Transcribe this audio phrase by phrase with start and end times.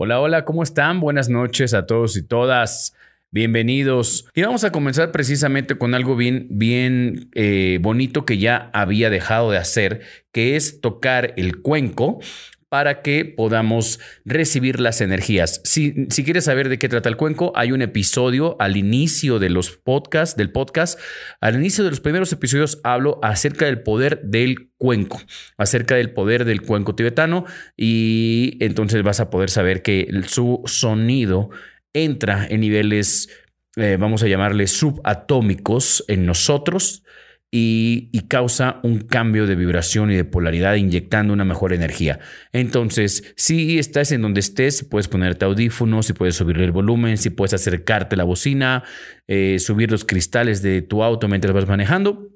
[0.00, 1.00] Hola, hola, ¿cómo están?
[1.00, 2.94] Buenas noches a todos y todas.
[3.32, 4.28] Bienvenidos.
[4.32, 9.50] Y vamos a comenzar precisamente con algo bien, bien eh, bonito que ya había dejado
[9.50, 12.20] de hacer, que es tocar el cuenco
[12.68, 15.60] para que podamos recibir las energías.
[15.64, 19.70] Si, quieres saber de qué trata el cuenco, hay un episodio al inicio de los
[19.70, 20.98] podcasts, del podcast.
[21.40, 25.20] Al inicio de los primeros episodios hablo acerca del poder del cuenco,
[25.56, 27.46] acerca del poder del cuenco tibetano
[27.76, 31.50] y entonces vas a poder saber que su sonido
[31.94, 33.30] entra en niveles,
[33.76, 37.02] eh, vamos a llamarle subatómicos en nosotros
[37.50, 42.20] y, causa un cambio de vibración y de polaridad inyectando una mejor energía.
[42.52, 47.30] Entonces, si estás en donde estés, puedes ponerte audífonos, si puedes subir el volumen, si
[47.30, 48.84] puedes acercarte la bocina,
[49.26, 52.28] eh, subir los cristales de tu auto mientras vas manejando.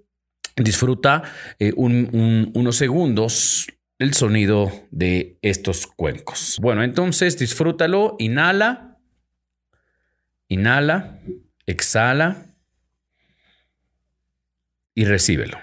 [0.56, 1.22] Disfruta
[1.58, 3.66] eh, unos segundos
[3.98, 6.58] el sonido de estos cuencos.
[6.60, 8.98] Bueno, entonces disfrútalo, inhala,
[10.48, 11.20] inhala,
[11.66, 12.51] exhala
[14.94, 15.58] y recíbelo.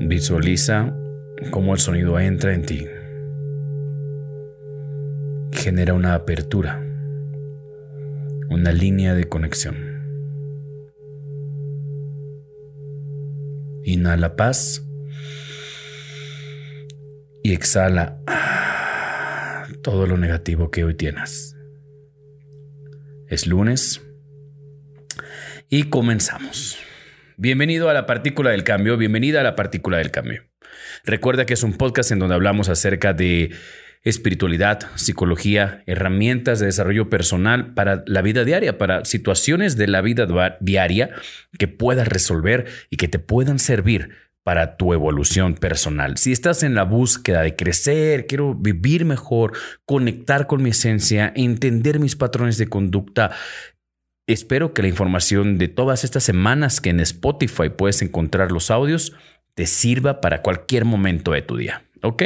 [0.00, 0.94] Visualiza
[1.50, 2.86] cómo el sonido entra en ti
[5.68, 6.82] genera una apertura,
[8.48, 9.76] una línea de conexión.
[13.84, 14.82] Inhala paz
[17.42, 18.22] y exhala
[19.82, 21.54] todo lo negativo que hoy tienes.
[23.26, 24.00] Es lunes
[25.68, 26.78] y comenzamos.
[27.36, 30.44] Bienvenido a la partícula del cambio, bienvenida a la partícula del cambio.
[31.04, 33.50] Recuerda que es un podcast en donde hablamos acerca de
[34.02, 40.26] espiritualidad, psicología, herramientas de desarrollo personal para la vida diaria, para situaciones de la vida
[40.60, 41.10] diaria
[41.58, 44.10] que puedas resolver y que te puedan servir
[44.48, 46.16] para tu evolución personal.
[46.16, 49.52] Si estás en la búsqueda de crecer, quiero vivir mejor,
[49.84, 53.32] conectar con mi esencia, entender mis patrones de conducta,
[54.26, 59.12] espero que la información de todas estas semanas que en Spotify puedes encontrar los audios
[59.52, 61.82] te sirva para cualquier momento de tu día.
[62.02, 62.22] ¿Ok?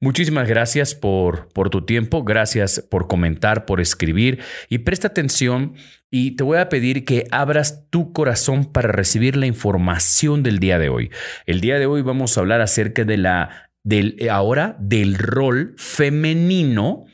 [0.00, 5.74] Muchísimas gracias por, por tu tiempo, gracias por comentar, por escribir y presta atención
[6.10, 10.78] y te voy a pedir que abras tu corazón para recibir la información del día
[10.78, 11.10] de hoy.
[11.44, 17.06] El día de hoy vamos a hablar acerca de la, del, ahora del rol femenino,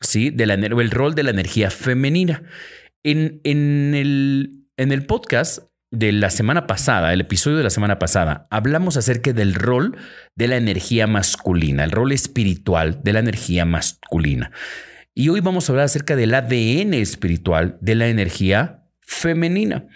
[0.00, 0.28] ¿sí?
[0.28, 2.42] De la, el rol de la energía femenina.
[3.02, 7.98] En, en, el, en el podcast de la semana pasada, el episodio de la semana
[7.98, 9.96] pasada, hablamos acerca del rol
[10.34, 14.50] de la energía masculina, el rol espiritual de la energía masculina.
[15.14, 19.86] Y hoy vamos a hablar acerca del ADN espiritual de la energía femenina.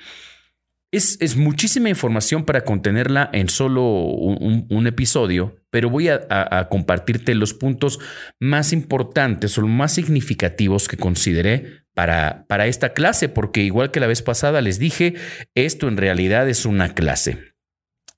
[0.93, 7.99] Es, muchísima información para contenerla en solo un, episodio, pero voy a, compartirte los puntos
[8.41, 14.01] más importantes o los más significativos que consideré para, para esta clase, porque igual que
[14.01, 15.17] la vez pasada les dije,
[15.55, 17.56] esto en realidad es una clase.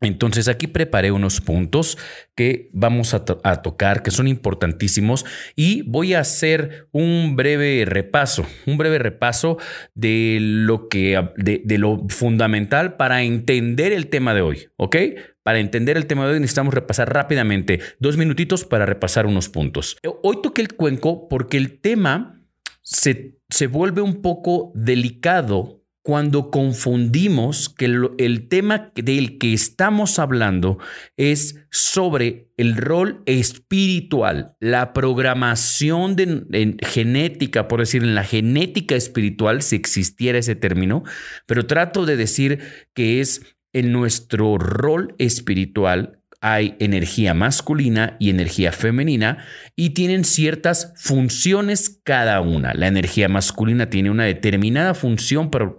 [0.00, 1.98] Entonces aquí preparé unos puntos
[2.36, 5.24] que vamos a, tocar, que son importantísimos,
[5.56, 9.58] y voy a hacer un breve repaso, un breve repaso
[9.94, 14.96] de lo que, de, lo fundamental para entender el tema de hoy, ¿ok?
[15.42, 19.96] Para entender el tema de hoy necesitamos repasar rápidamente dos minutitos para repasar unos puntos.
[20.22, 22.40] Hoy toqué el cuenco porque el tema
[22.82, 25.77] se, se vuelve un poco delicado
[26.08, 30.78] cuando confundimos que el, tema del que estamos hablando
[31.18, 39.60] es sobre el rol espiritual, la programación de, genética, por decir, en la genética espiritual,
[39.60, 41.02] si existiera ese término,
[41.44, 42.60] pero trato de decir
[42.94, 43.42] que es
[43.74, 49.44] en nuestro rol espiritual hay energía masculina y energía femenina
[49.74, 52.74] y tienen ciertas funciones cada una.
[52.74, 55.74] La energía masculina tiene una determinada función, para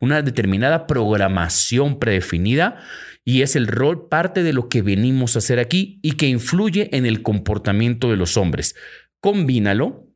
[0.00, 2.78] una determinada programación predefinida
[3.24, 6.96] y es el rol parte de lo que venimos a hacer aquí y que influye
[6.96, 8.76] en el comportamiento de los hombres.
[9.20, 10.06] Combínalo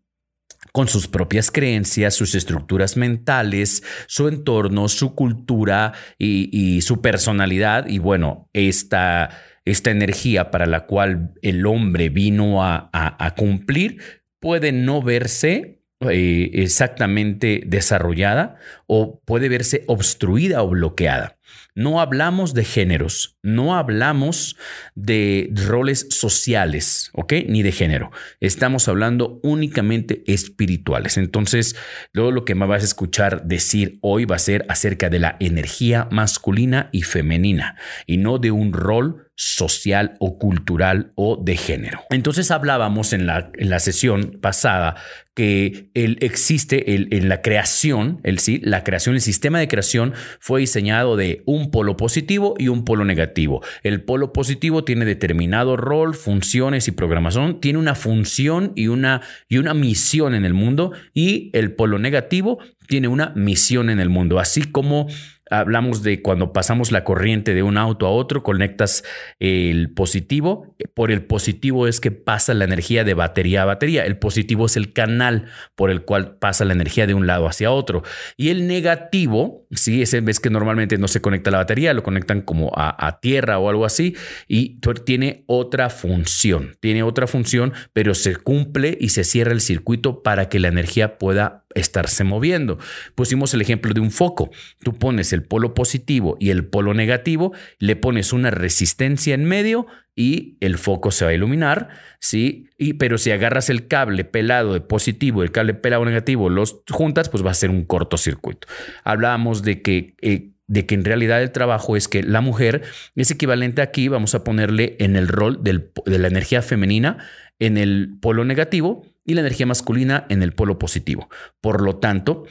[0.72, 7.88] con sus propias creencias, sus estructuras mentales, su entorno, su cultura y, y su personalidad.
[7.88, 9.30] Y bueno, esta
[9.70, 13.98] esta energía para la cual el hombre vino a, cumplir
[14.40, 18.56] puede no verse eh, exactamente desarrollada
[18.86, 21.38] o puede verse obstruida o bloqueada.
[21.74, 24.56] No hablamos de géneros, no hablamos
[24.94, 27.34] de roles sociales, ¿ok?
[27.46, 28.10] Ni de género.
[28.40, 31.16] Estamos hablando únicamente espirituales.
[31.16, 31.76] Entonces,
[32.12, 35.36] luego lo que me vas a escuchar decir hoy va a ser acerca de la
[35.40, 37.76] energía masculina y femenina
[38.06, 42.00] y no de un rol social o cultural o de género.
[42.10, 44.96] Entonces hablábamos en la, en la sesión pasada
[45.34, 50.58] que el, existe el, en la creación, el, la creación, el sistema de creación fue
[50.58, 53.62] diseñado de un polo positivo y un polo negativo.
[53.84, 59.58] El polo positivo tiene determinado rol, funciones y programación, tiene una función y una, y
[59.58, 62.58] una misión en el mundo y el polo negativo
[62.88, 65.06] tiene una misión en el mundo, así como
[65.50, 69.04] hablamos de cuando pasamos la corriente de un auto a otro, conectas
[69.38, 70.74] el positivo.
[70.94, 74.04] Por el positivo es que pasa la energía de batería a batería.
[74.04, 77.70] El positivo es el canal por el cual pasa la energía de un lado hacia
[77.70, 78.02] otro.
[78.36, 82.02] Y el negativo, sí, ese ves que normalmente no se conecta a la batería, lo
[82.02, 84.16] conectan como a, a tierra o algo así,
[84.46, 86.76] y tiene otra función.
[86.80, 91.18] Tiene otra función, pero se cumple y se cierra el circuito para que la energía
[91.18, 92.78] pueda estarse moviendo.
[93.14, 94.50] Pusimos el ejemplo de un foco.
[94.82, 99.86] Tú pones el polo positivo y el polo negativo, le pones una resistencia en medio
[100.14, 102.68] y el foco se va a iluminar, ¿sí?
[102.76, 106.82] Y, pero si agarras el cable pelado de positivo y el cable pelado negativo, los
[106.90, 108.66] juntas, pues va a ser un cortocircuito.
[109.04, 110.14] Hablábamos de que...
[110.20, 112.82] Eh, de que en realidad el trabajo es que la mujer
[113.16, 117.16] es equivalente aquí, vamos a ponerle en el rol de la energía femenina
[117.58, 121.28] en el polo negativo y la energía masculina en el polo positivo.
[121.60, 122.46] Por lo tanto,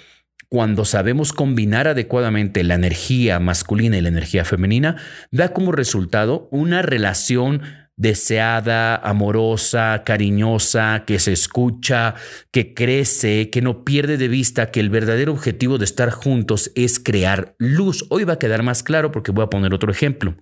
[0.47, 4.95] cuando sabemos combinar adecuadamente la energía masculina y la energía femenina,
[5.31, 7.63] da como resultado una relación
[7.97, 12.13] deseada, amorosa, cariñosa, que se escucha,
[12.51, 16.99] que crece, que no pierde de vista que el verdadero objetivo de estar juntos es
[16.99, 18.05] crear luz.
[18.09, 20.35] Hoy va a quedar más claro porque voy a poner otro ejemplo.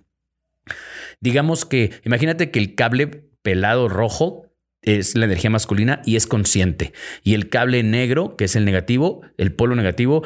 [1.18, 4.45] Digamos que, imagínate que el cable pelado rojo
[4.86, 6.94] es la energía masculina y es consciente.
[7.22, 10.22] Y el cable negro, que es el negativo, el polo negativo,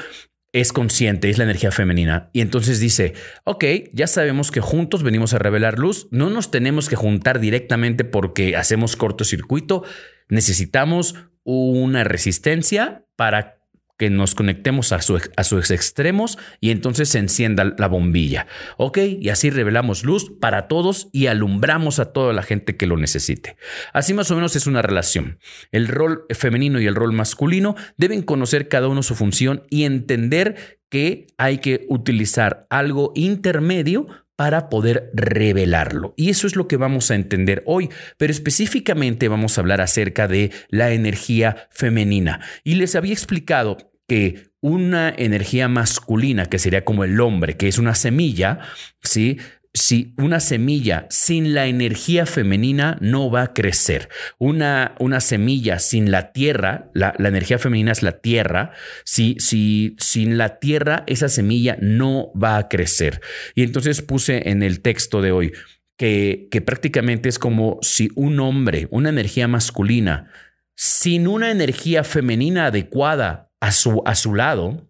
[0.52, 2.30] es consciente, es la energía femenina.
[2.32, 3.14] Y entonces dice,
[3.44, 8.04] ok, ya sabemos que juntos venimos a revelar luz, no nos tenemos que juntar directamente
[8.04, 9.84] porque hacemos cortocircuito,
[10.28, 11.14] necesitamos
[11.44, 13.59] una resistencia para
[14.00, 15.00] que nos conectemos a,
[15.36, 18.46] a, sus extremos y entonces se encienda la bombilla.
[18.78, 18.96] ¿Ok?
[19.20, 23.58] Y así revelamos luz para todos y alumbramos a toda la gente que lo necesite.
[23.92, 25.38] Así más o menos es una relación.
[25.70, 30.80] El rol femenino y el rol masculino deben conocer cada uno su función y entender
[30.88, 34.06] que hay que utilizar algo intermedio
[34.40, 36.14] para poder revelarlo.
[36.16, 40.28] Y eso es lo que vamos a entender hoy, pero específicamente vamos a hablar acerca
[40.28, 42.40] de la energía femenina.
[42.64, 47.78] Y les había explicado que una energía masculina, que sería como el hombre, que es
[47.78, 48.58] una semilla,
[49.04, 49.38] ¿sí?
[49.72, 54.08] Si una semilla sin la energía femenina no va a crecer.
[54.38, 58.72] Una, una semilla sin la tierra, la, energía femenina es la tierra,
[59.04, 63.20] si, si, sin la tierra esa semilla no va a crecer.
[63.54, 65.52] Y entonces puse en el texto de hoy
[65.96, 70.32] que, que prácticamente es como si un hombre, una energía masculina,
[70.74, 74.88] sin una energía femenina adecuada a su, a su lado.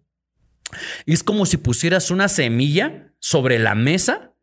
[1.05, 4.33] es como si pusieras una semilla sobre la mesa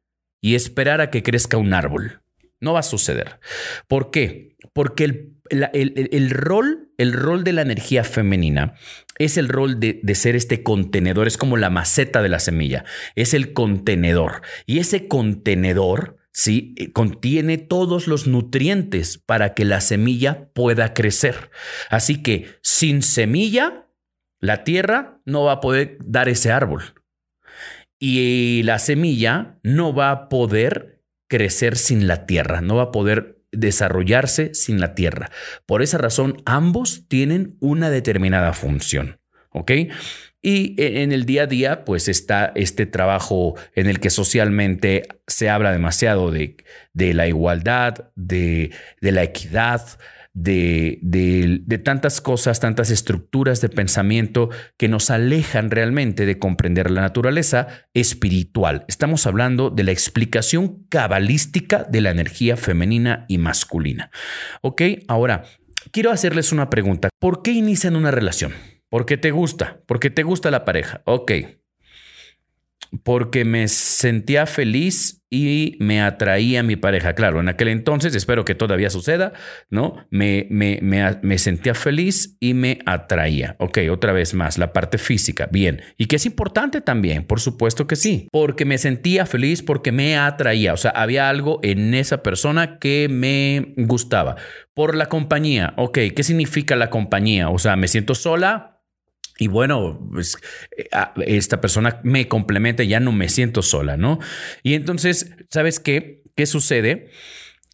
[0.41, 2.23] y esperara que crezca un árbol.
[2.61, 3.41] No va a suceder.
[3.87, 4.57] ¿Por qué?
[4.73, 5.05] Porque
[5.51, 8.75] el, rol, el rol de la energía femenina
[9.19, 12.85] es el rol de, de, ser este contenedor, es como la maceta de la semilla,
[13.17, 14.43] es el contenedor.
[14.67, 21.51] Y ese contenedor, sí, contiene todos los nutrientes para que la semilla pueda crecer.
[21.91, 23.88] Así que sin semilla
[24.41, 26.95] la tierra no va a poder dar ese árbol
[27.99, 33.43] y la semilla no va a poder crecer sin la tierra, no va a poder
[33.53, 35.31] desarrollarse sin la tierra.
[35.67, 39.21] Por esa razón, ambos tienen una determinada función.
[39.51, 39.73] ¿Ok?
[40.41, 45.09] Y e, en el día a día, pues está este trabajo en el que socialmente
[45.27, 46.57] se habla demasiado de,
[46.95, 49.99] la igualdad, de la equidad,
[50.43, 57.69] de, tantas cosas, tantas estructuras de pensamiento que nos alejan realmente de comprender la naturaleza
[57.95, 58.85] espiritual.
[58.89, 64.11] Estamos hablando de la explicación cabalística de la energía femenina y masculina.
[64.63, 65.45] Ok, ahora
[65.91, 67.09] quiero hacerles una pregunta.
[67.19, 68.53] ¿Por qué inician una relación?
[68.89, 69.81] ¿Por qué te gusta?
[69.87, 71.03] ¿Por qué te gusta la pareja?
[71.05, 71.33] Ok.
[73.03, 77.15] Porque me sentía feliz y me atraía a mi pareja.
[77.15, 79.33] Claro, en aquel entonces, espero que todavía suceda,
[79.69, 80.07] ¿no?
[80.11, 83.57] Me, me, me, sentía feliz y me atraía.
[83.59, 85.83] Ok, otra vez más, la parte física, bien.
[85.99, 90.17] Y que es importante también, por supuesto que sí, porque me sentía feliz, porque me
[90.17, 90.73] atraía.
[90.73, 94.37] O sea, había algo en esa persona que me gustaba.
[94.75, 97.51] Por la compañía, ok, ¿qué significa la compañía?
[97.51, 98.78] O sea, me siento sola,
[99.39, 100.37] y bueno, pues
[100.77, 100.89] eh,
[101.27, 104.19] esta persona me complementa, ya no me siento sola, ¿no?
[104.63, 106.23] Y entonces, ¿sabes qué?
[106.35, 107.11] ¿Qué sucede?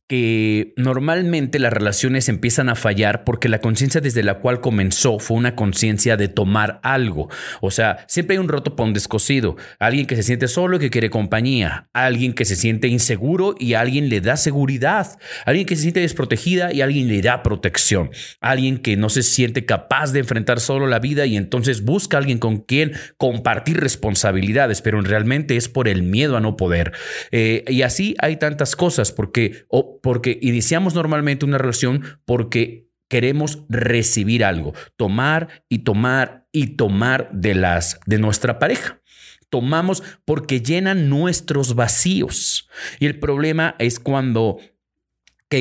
[0.06, 5.38] Que normalmente las relaciones empiezan a fallar porque la conciencia desde la cual comenzó fue
[5.38, 7.30] una conciencia de tomar algo.
[7.62, 9.56] O sea, siempre hay un roto para un descosido.
[9.78, 11.88] Alguien que se siente solo y que quiere compañía.
[11.94, 15.18] Alguien que se siente inseguro y alguien le da seguridad.
[15.46, 18.10] Alguien que se siente desprotegida y alguien le da protección.
[18.40, 22.38] Alguien que no se siente capaz de enfrentar solo la vida y entonces busca alguien
[22.38, 26.92] con quien compartir responsabilidades, pero realmente es por el miedo a no poder.
[27.30, 29.64] Eh, y así hay tantas cosas porque
[30.04, 37.54] porque iniciamos normalmente una relación porque queremos recibir algo, tomar y tomar y tomar de
[37.54, 39.00] las de nuestra pareja.
[39.48, 42.68] Tomamos porque llenan nuestros vacíos.
[43.00, 44.58] Y el problema es cuando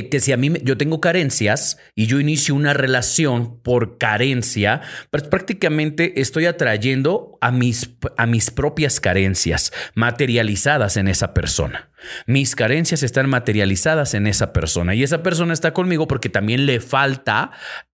[0.01, 4.81] que, si a mí yo tengo carencias y yo inicio una relación por carencia,
[5.11, 11.91] pues prácticamente estoy atrayendo a mis, a mis propias carencias materializadas en esa persona.
[12.25, 16.79] Mis carencias están materializadas en esa persona y esa persona está conmigo porque también le
[16.79, 17.51] falta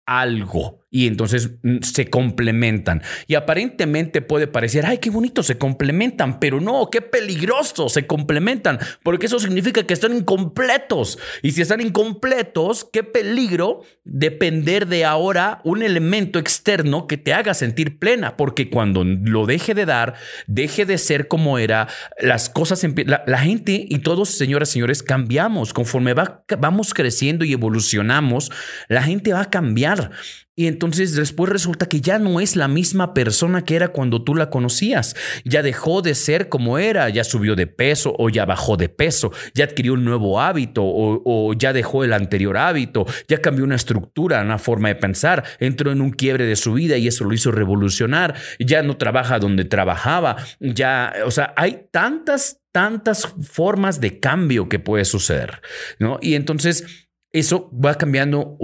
[0.06, 3.02] algo y entonces mm, se complementan.
[3.26, 8.78] Y aparentemente puede parecer, ay, qué bonito, se complementan, pero no, qué peligroso, se complementan,
[9.02, 11.18] porque eso significa que están incompletos.
[11.42, 17.54] Y si están incompletos, qué peligro depender de ahora un elemento externo que te haga
[17.54, 20.14] sentir plena, porque cuando lo deje de dar,
[20.46, 25.72] deje de ser como era, las cosas, la, la gente y todos, señoras señores, cambiamos
[25.72, 28.50] conforme va, vamos creciendo y evolucionamos,
[28.88, 30.10] la gente va a cambiar.
[30.58, 34.34] Y entonces después resulta que ya no es la misma persona que era cuando tú
[34.34, 35.14] la conocías.
[35.44, 39.30] Ya dejó de ser como era, ya subió de peso o ya bajó de peso,
[39.54, 44.42] ya adquirió un nuevo hábito o, ya dejó el anterior hábito, ya cambió una estructura,
[44.42, 47.52] una forma de pensar, entró en un quiebre de su vida y eso lo hizo
[47.52, 54.68] revolucionar, ya no trabaja donde trabajaba, ya, o sea, hay tantas, tantas formas de cambio
[54.68, 55.62] que puede suceder,
[56.00, 56.18] ¿no?
[56.20, 58.56] Y entonces eso va cambiando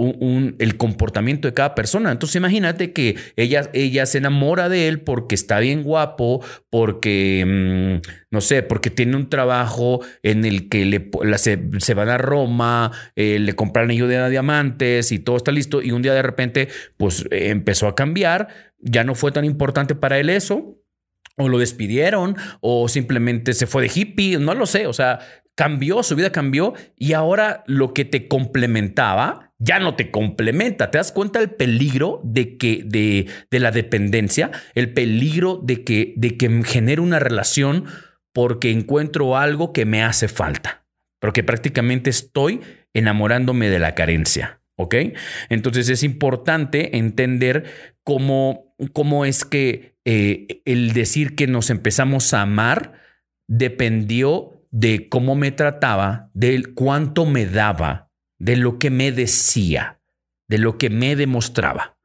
[0.57, 2.11] el comportamiento de cada persona.
[2.11, 8.07] Entonces imagínate que ella, ella se enamora de él porque está bien guapo, porque, mm,
[8.31, 13.37] no sé, porque tiene un trabajo en el que le, se, van a Roma, eh,
[13.39, 15.83] le compran anillo de diamantes y todo está listo.
[15.83, 16.67] Y un día de repente,
[16.97, 18.47] pues empezó a cambiar,
[18.79, 20.81] ya no fue tan importante para él eso
[21.37, 25.19] o lo despidieron, o simplemente se fue de hippie, no lo sé, o sea,
[25.55, 30.91] cambió, su vida cambió y ahora lo que te complementaba ya no te complementa.
[30.91, 36.13] ¿Te das cuenta del peligro de que de, de la dependencia, el peligro de que
[36.17, 37.85] de que genere una relación
[38.33, 40.85] porque encuentro algo que me hace falta?
[41.19, 42.61] Porque prácticamente estoy
[42.93, 44.61] enamorándome de la carencia.
[44.77, 44.95] ¿Ok?
[45.47, 47.63] Entonces es importante entender
[48.03, 52.93] cómo, cómo es que eh, el decir que nos empezamos a amar
[53.47, 60.01] dependió de cómo me trataba, de cuánto me daba, de lo que me decía,
[60.49, 61.97] de lo que me demostraba.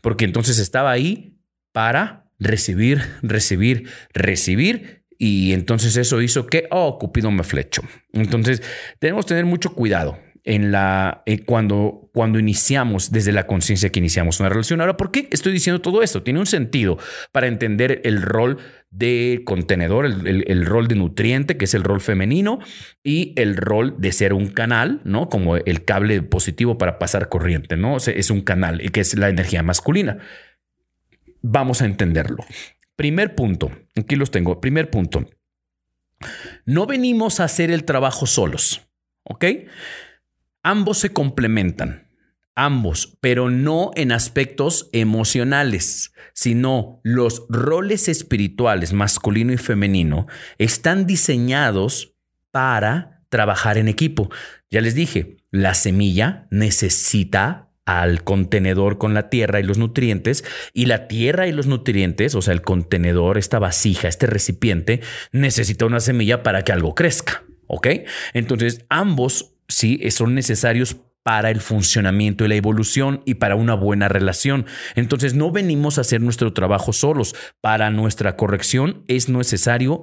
[0.00, 1.36] Porque entonces estaba ahí
[1.72, 5.04] para recibir, recibir, recibir.
[5.18, 7.82] Y entonces eso hizo que, oh, Cupido me flecho.
[8.14, 8.62] Entonces
[8.98, 13.98] tenemos que tener mucho cuidado en la, eh, cuando, cuando iniciamos, desde la conciencia que
[13.98, 14.80] iniciamos una relación.
[14.80, 16.22] Ahora, ¿por qué estoy diciendo todo esto?
[16.22, 16.98] Tiene un sentido
[17.32, 18.58] para entender el rol
[18.90, 22.60] de contenedor, el, rol de nutriente, que es el rol femenino,
[23.02, 25.28] y el rol de ser un canal, ¿no?
[25.28, 27.96] Como el cable positivo para pasar corriente, ¿no?
[27.96, 30.18] es un canal que es la energía masculina.
[31.42, 32.44] Vamos a entenderlo.
[32.96, 34.60] Primer punto, aquí los tengo.
[34.60, 35.28] Primer punto.
[36.64, 38.88] No venimos a hacer el trabajo solos,
[39.24, 39.44] ¿ok?
[40.62, 42.05] Ambos se complementan,
[42.56, 50.26] ambos, pero no en aspectos emocionales, sino los roles espirituales masculino y femenino
[50.58, 52.14] están diseñados
[52.50, 54.30] para trabajar en equipo.
[54.70, 60.44] Ya les dije, la semilla necesita al contenedor con la tierra y los nutrientes
[60.74, 65.00] y la tierra y los nutrientes, o sea, el contenedor, esta vasija, este recipiente,
[65.32, 67.44] necesita una semilla para que algo crezca.
[67.68, 67.88] ¿Ok?
[68.32, 74.08] Entonces, ambos sí son necesarios para el funcionamiento y la evolución y para una buena
[74.08, 74.64] relación.
[74.94, 77.34] Entonces no venimos a hacer nuestro trabajo solos.
[77.60, 80.02] Para nuestra corrección es necesario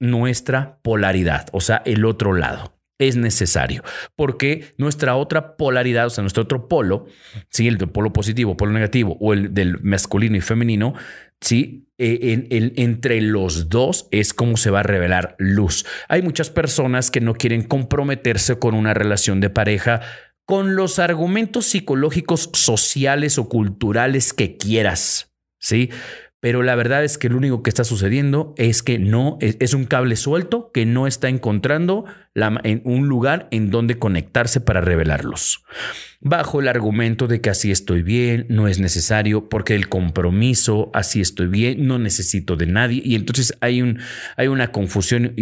[0.00, 3.84] nuestra polaridad, o sea, el otro lado es necesario,
[4.16, 7.06] porque nuestra otra polaridad, o sea, nuestro otro polo,
[7.50, 7.68] ¿sí?
[7.68, 10.94] el polo positivo, polo negativo o el del masculino y femenino,
[11.40, 11.84] ¿sí?
[12.00, 12.46] En,
[12.76, 15.84] entre los dos es como se va a revelar luz.
[16.08, 20.00] Hay muchas personas que no quieren comprometerse con una relación de pareja
[20.48, 25.90] con los argumentos psicológicos, sociales o culturales que quieras, ¿sí?
[26.40, 29.84] pero la verdad es que lo único que está sucediendo es que no es, un
[29.84, 35.64] cable suelto que no está encontrando en un lugar en donde conectarse para revelarlos.
[36.20, 41.20] Bajo el argumento de que así estoy bien, no es necesario, porque el compromiso, así
[41.20, 43.00] estoy bien, no necesito de nadie.
[43.04, 44.00] Y entonces hay, un,
[44.36, 45.36] hay una confusión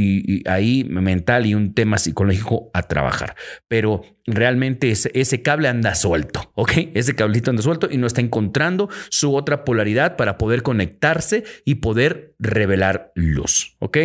[0.45, 3.37] ahí mental y un tema psicológico a trabajar.
[3.68, 6.73] Pero realmente ese, cable anda suelto, ¿ok?
[6.92, 11.76] Ese cablito anda suelto y no está encontrando su otra polaridad para poder conectarse y
[11.76, 13.97] poder revelar luz, ¿ok?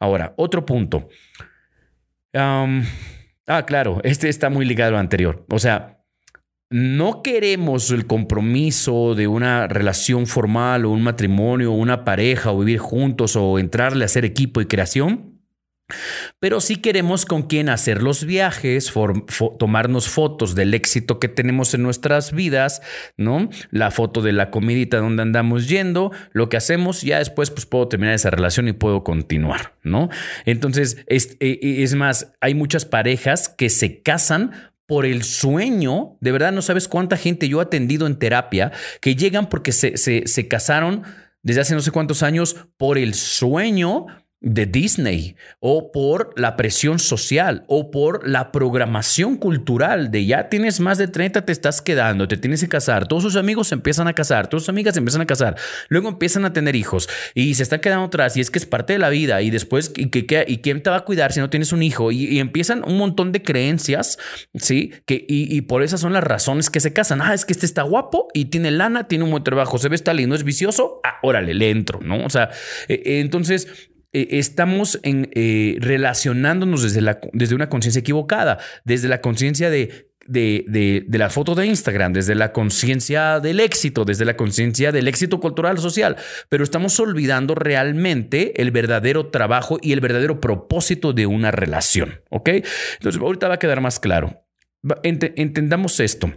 [0.00, 1.10] Ahora, otro punto.
[2.32, 5.44] ah, claro, este está muy ligado a lo anterior.
[5.50, 5.93] O sea,
[6.74, 12.58] no queremos el compromiso de una relación formal o un matrimonio o una pareja o
[12.58, 15.34] vivir juntos o entrarle a hacer equipo y creación
[16.40, 18.92] pero sí queremos con quién hacer los viajes,
[19.58, 22.82] tomarnos fotos del éxito que tenemos en nuestras vidas,
[23.16, 23.50] ¿no?
[23.70, 27.86] La foto de la comidita donde andamos yendo, lo que hacemos, ya después pues puedo
[27.86, 30.08] terminar esa relación y puedo continuar, ¿no?
[30.46, 36.16] Entonces, es, e, e, es más, hay muchas parejas que se casan por el sueño,
[36.20, 39.96] de verdad no sabes cuánta gente yo he atendido en terapia, que llegan porque se,
[39.96, 41.04] se, se casaron
[41.42, 44.06] desde hace no sé cuántos años por el sueño
[44.44, 50.80] de Disney o por la presión social o por la programación cultural de ya tienes
[50.80, 54.06] más de 30, te estás quedando, te tienes que casar, todos sus amigos se empiezan
[54.06, 55.56] a casar, todas sus amigas se empiezan a casar,
[55.88, 58.92] luego empiezan a tener hijos y se están quedando atrás y es que es parte
[58.92, 61.48] de la vida y después y, que, y quién te va a cuidar si no
[61.48, 64.18] tienes un hijo y, empiezan un montón de creencias,
[64.54, 64.92] ¿sí?
[65.06, 67.22] Que, y, por esas son las razones que se casan.
[67.22, 69.94] Ah, es que este está guapo y tiene lana, tiene un buen trabajo, se ve
[69.94, 72.24] está lindo, es vicioso, ah, órale, le entro, ¿no?
[72.24, 72.50] O sea,
[72.88, 80.08] eh, entonces eh, estamos eh, relacionándonos desde, desde una conciencia equivocada, desde la conciencia de,
[80.28, 85.40] de, la foto de Instagram, desde la conciencia del éxito, desde la conciencia del éxito
[85.40, 86.16] cultural, social,
[86.48, 92.50] pero estamos olvidando realmente el verdadero trabajo y el verdadero propósito de una relación, ¿ok?
[92.98, 94.46] Entonces, ahorita va a quedar más claro.
[95.02, 96.32] entendamos esto.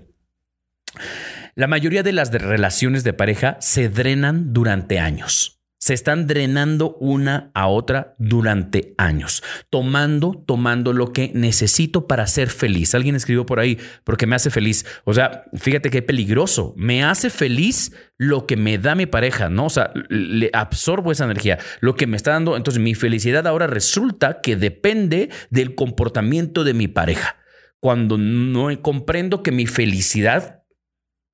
[1.53, 5.56] La mayoría de las relaciones de pareja se drenan durante años
[5.87, 12.49] se están drenando una a otra durante años, tomando, tomando lo que necesito para ser
[12.49, 12.93] feliz.
[12.93, 14.85] Alguien escribió por ahí, porque me hace feliz.
[15.05, 16.73] O sea, fíjate qué peligroso.
[16.75, 19.67] Me hace feliz lo que me da mi pareja, ¿no?
[19.67, 22.57] O sea, le absorbo esa energía, lo que me está dando.
[22.57, 27.37] Entonces, mi felicidad ahora resulta que depende del comportamiento de mi pareja.
[27.79, 30.56] Cuando no comprendo que mi felicidad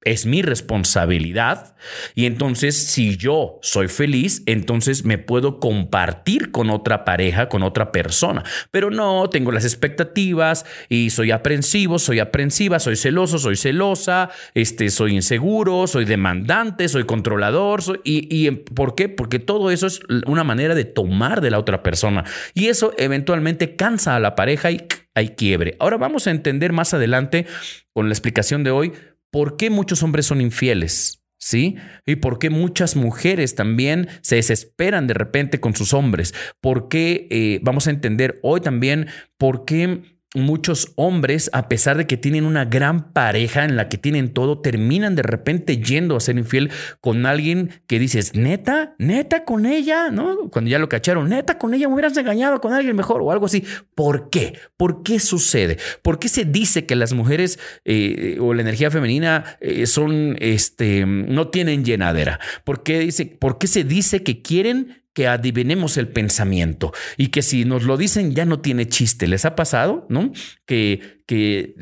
[0.06, 1.76] es mi responsabilidad
[2.16, 7.92] y entonces si yo soy feliz, entonces me puedo compartir con otra pareja, con otra
[7.92, 14.30] persona, pero no tengo las expectativas y soy aprensivo, soy aprensiva, soy celoso, soy celosa,
[14.54, 19.10] este, soy inseguro, soy demandante, soy controlador, y, y ¿por qué?
[19.10, 23.76] Porque todo eso es una manera de tomar de la otra persona y eso eventualmente
[23.76, 24.86] cansa a la pareja y
[25.16, 25.76] hay quiebre.
[25.80, 27.46] Ahora vamos a entender más adelante
[27.94, 28.94] con la explicación de hoy
[29.34, 31.20] por qué muchos hombres son infieles.
[31.40, 31.76] ¿Sí?
[32.06, 36.34] Y por qué muchas mujeres también se desesperan de repente con sus hombres.
[36.62, 42.08] ¿Por qué eh, vamos a entender hoy también por qué muchos hombres, a pesar de
[42.08, 46.20] que tienen una gran pareja en la que tienen todo, terminan de repente yendo a
[46.20, 50.50] ser infiel con alguien que dices, neta, neta con ella, ¿no?
[50.50, 53.46] Cuando ya lo cacharon, neta con ella, me hubieras engañado con alguien mejor o algo
[53.46, 53.64] así.
[53.96, 54.58] ¿Por qué?
[54.78, 55.78] ¿Por qué sucede?
[56.02, 61.06] ¿Por qué se dice que las mujeres eh, o la energía femenina eh, son, este,
[61.06, 62.40] no tienen llenadera?
[62.64, 67.42] ¿Por qué, dice, ¿Por qué se dice que quieren que adivinemos el pensamiento y que
[67.42, 69.28] si nos lo dicen ya no tiene chiste.
[69.28, 70.06] ¿Les ha pasado?
[70.10, 70.32] ¿No?
[70.66, 71.76] Que, que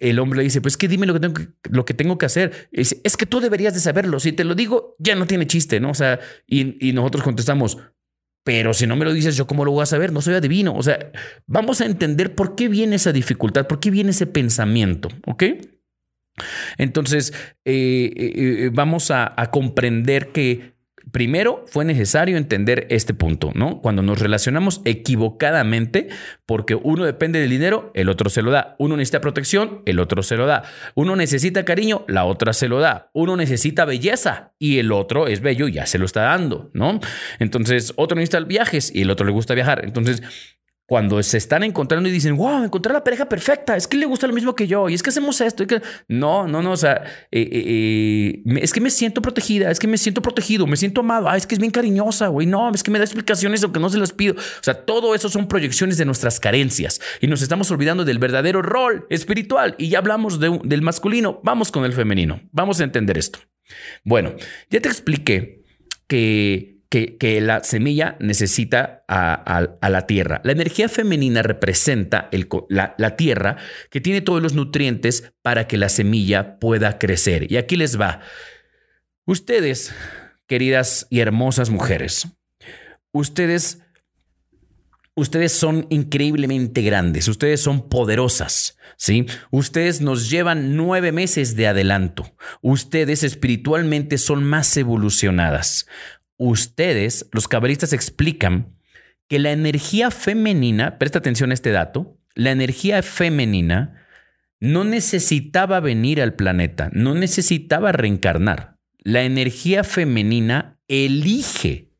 [0.00, 2.26] el hombre le dice, pues que dime lo que tengo que, lo que, tengo que
[2.26, 2.68] hacer.
[2.72, 4.20] es que tú deberías de saberlo.
[4.20, 5.90] Si te lo digo, ya no tiene chiste, ¿no?
[5.90, 7.78] O sea, y, y nosotros contestamos,
[8.44, 10.12] pero si no me lo dices, ¿yo cómo lo voy a saber?
[10.12, 10.76] No soy adivino.
[10.76, 11.10] O sea,
[11.46, 15.42] vamos a entender por qué viene esa dificultad, por qué viene ese pensamiento, ¿ok?
[16.78, 17.32] Entonces,
[17.64, 20.75] eh, eh, eh, vamos a comprender que
[21.12, 23.80] primero fue necesario entender este punto, ¿no?
[23.80, 26.08] Cuando nos relacionamos equivocadamente,
[26.46, 28.74] porque uno depende del dinero, el otro se lo da.
[28.78, 30.64] Uno necesita protección, el otro se lo da.
[30.94, 33.10] Uno necesita cariño, la otra se lo da.
[33.12, 37.00] Uno necesita belleza y el otro es bello y ya se lo está dando, ¿no?
[37.38, 39.84] Entonces, otro necesita viajes y el otro le gusta viajar.
[39.84, 40.22] Entonces,
[40.86, 44.28] cuando se están encontrando y dicen, wow, encontré la pareja perfecta, es que le gusta
[44.28, 45.82] lo mismo que yo, y es que hacemos esto, y que...
[46.08, 49.88] no, no, no, o sea, eh, eh, eh, es que me siento protegida, es que
[49.88, 52.92] me siento protegido, me siento amado, es que es bien cariñosa, güey, no, es que
[52.92, 56.04] me da explicaciones aunque no se las pido, o sea, todo eso son proyecciones de
[56.04, 61.40] nuestras carencias y nos estamos olvidando del verdadero rol espiritual y ya hablamos del masculino,
[61.42, 63.40] vamos con el femenino, vamos a entender esto.
[64.04, 64.34] Bueno,
[64.70, 65.64] ya te expliqué
[66.06, 66.75] que
[67.18, 70.40] que, la semilla necesita a, la tierra.
[70.44, 72.30] La energía femenina representa
[72.68, 73.56] la, la, tierra
[73.90, 77.50] que tiene todos los nutrientes para que la semilla pueda crecer.
[77.50, 78.20] Y aquí les va.
[79.26, 79.94] Ustedes,
[80.46, 82.28] queridas y hermosas mujeres,
[83.12, 83.80] ustedes,
[85.14, 88.78] ustedes son increíblemente grandes, ustedes son poderosas.
[88.96, 89.26] ¿sí?
[89.50, 92.32] Ustedes nos llevan nueve meses de adelanto.
[92.62, 95.86] Ustedes espiritualmente son más evolucionadas
[96.38, 98.76] ustedes, los cabalistas, explican
[99.28, 104.06] que la energía femenina, presta atención a este dato, la energía femenina
[104.60, 108.78] no necesitaba venir al planeta, no necesitaba reencarnar.
[108.98, 111.90] La energía femenina elige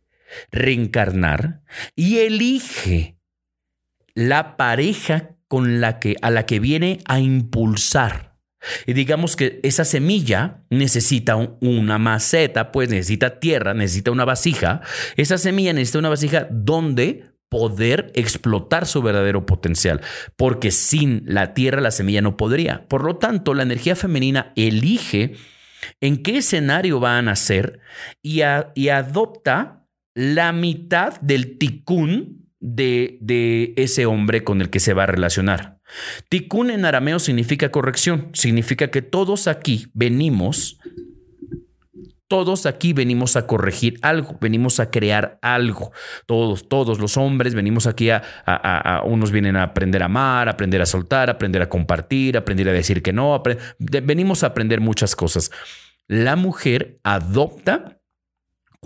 [0.51, 1.63] reencarnar
[1.95, 3.19] y elige
[4.15, 8.36] la pareja con la que a la que viene a impulsar
[8.87, 14.81] y digamos que esa semilla necesita una maceta, pues necesita tierra, necesita una vasija.
[15.17, 20.01] Esa semilla necesita una vasija donde poder explotar su verdadero potencial,
[20.37, 22.87] porque sin la tierra la semilla no podría.
[22.89, 25.35] Por lo tanto, la energía femenina elige
[26.01, 27.81] en qué escenario va a nacer
[28.23, 28.41] y,
[28.75, 35.05] y adopta la mitad del ticún de, de ese hombre con el que se va
[35.05, 35.76] a relacionar.
[36.29, 40.79] Tikkun en arameo significa corrección, significa que todos aquí venimos,
[42.29, 45.93] todos aquí venimos a corregir algo, venimos a crear algo.
[46.27, 50.83] Todos, todos los hombres venimos aquí a, a, unos vienen a aprender a amar, aprender
[50.83, 53.43] a soltar, aprender a compartir, aprender a decir que no,
[53.79, 55.53] venimos a aprender muchas cosas.
[56.09, 57.96] La mujer adopta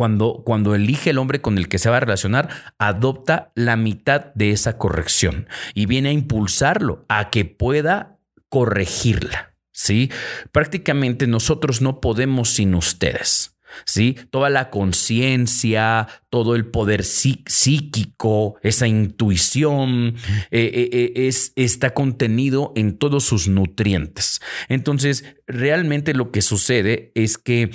[0.00, 4.32] cuando, cuando elige el hombre con el que se va a relacionar, adopta la mitad
[4.34, 9.52] de esa corrección y viene a impulsarlo a que pueda corregirla.
[9.72, 10.10] ¿sí?
[10.52, 13.58] Prácticamente nosotros no podemos sin ustedes.
[13.84, 14.16] ¿sí?
[14.30, 20.14] Toda la conciencia, todo el poder psíquico, esa intuición,
[20.50, 24.40] eh, eh, eh, es, está contenido en todos sus nutrientes.
[24.70, 27.70] Entonces, realmente lo que sucede es que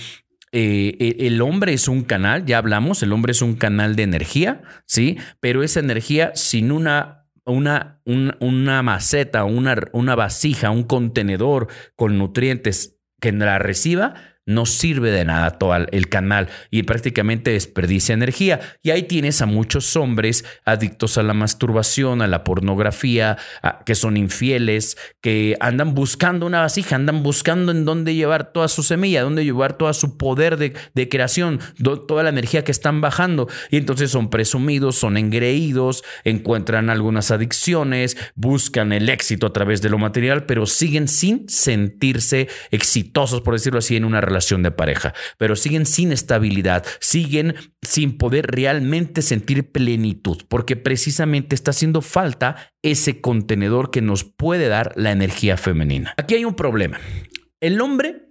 [0.57, 4.03] eh, e, el hombre es un canal, ya hablamos, el hombre es un canal de
[4.03, 5.17] energía, ¿sí?
[5.41, 7.99] Pero esa energía sin una, una,
[8.39, 14.13] una maceta, una, una vasija, un contenedor con nutrientes que la reciba,
[14.45, 18.59] no sirve de nada todo el canal y prácticamente desperdicia energía.
[18.83, 23.37] Y ahí tienes a muchos hombres adictos a la masturbación, a la pornografía,
[23.85, 28.83] que son infieles, que andan buscando una vasija, andan buscando en dónde llevar toda su
[28.83, 31.59] semilla, dónde llevar todo su poder de, de creación,
[32.07, 33.47] toda la energía que están bajando.
[33.71, 39.89] Y entonces son presumidos, son engreídos, encuentran algunas adicciones, buscan el éxito a través de
[39.89, 44.71] lo material, pero siguen sin sentirse exitosos, por decirlo así, en una relación relación de
[44.71, 52.01] pareja, pero siguen sin estabilidad, siguen sin poder realmente sentir plenitud, porque precisamente está haciendo
[52.01, 56.13] falta ese contenedor que nos puede dar la energía femenina.
[56.17, 56.99] Aquí hay un problema.
[57.61, 58.27] El hombre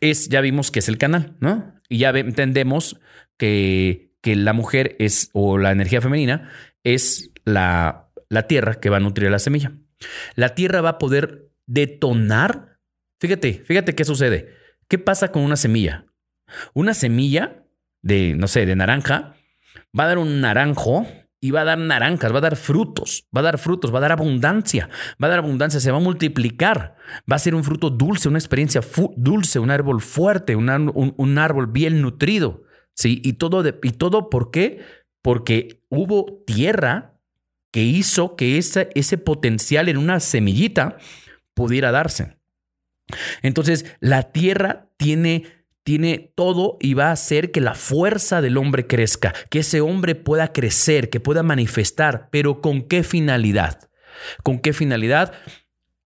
[0.00, 1.74] es, ya vimos que es el canal, ¿no?
[1.88, 3.00] Y ya entendemos
[3.38, 6.50] que, que la mujer es, o la energía femenina,
[6.84, 9.72] es la, la tierra que va a nutrir la semilla.
[10.34, 12.78] La tierra va a poder detonar.
[13.20, 14.55] Fíjate, fíjate qué sucede
[14.88, 16.06] ¿Qué pasa con una semilla?
[16.74, 17.64] Una semilla
[18.02, 19.34] de, no sé, de naranja,
[19.98, 21.06] va a dar un naranjo
[21.40, 24.02] y va a dar naranjas, va a dar frutos, va a dar frutos, va a
[24.02, 24.88] dar abundancia,
[25.22, 26.96] va a dar abundancia, se va a multiplicar,
[27.30, 28.80] va a ser un fruto dulce, una experiencia
[29.16, 32.62] dulce, un árbol fuerte, un, árbol bien nutrido.
[32.94, 33.20] ¿sí?
[33.24, 34.84] Y todo, ¿Y todo por qué?
[35.20, 37.18] Porque hubo tierra
[37.72, 40.96] que hizo que ese, ese potencial en una semillita
[41.54, 42.35] pudiera darse.
[43.42, 45.44] Entonces, la tierra tiene,
[45.84, 50.14] tiene todo y va a hacer que la fuerza del hombre crezca, que ese hombre
[50.14, 53.88] pueda crecer, que pueda manifestar, pero ¿con qué finalidad?
[54.42, 55.32] ¿Con qué finalidad?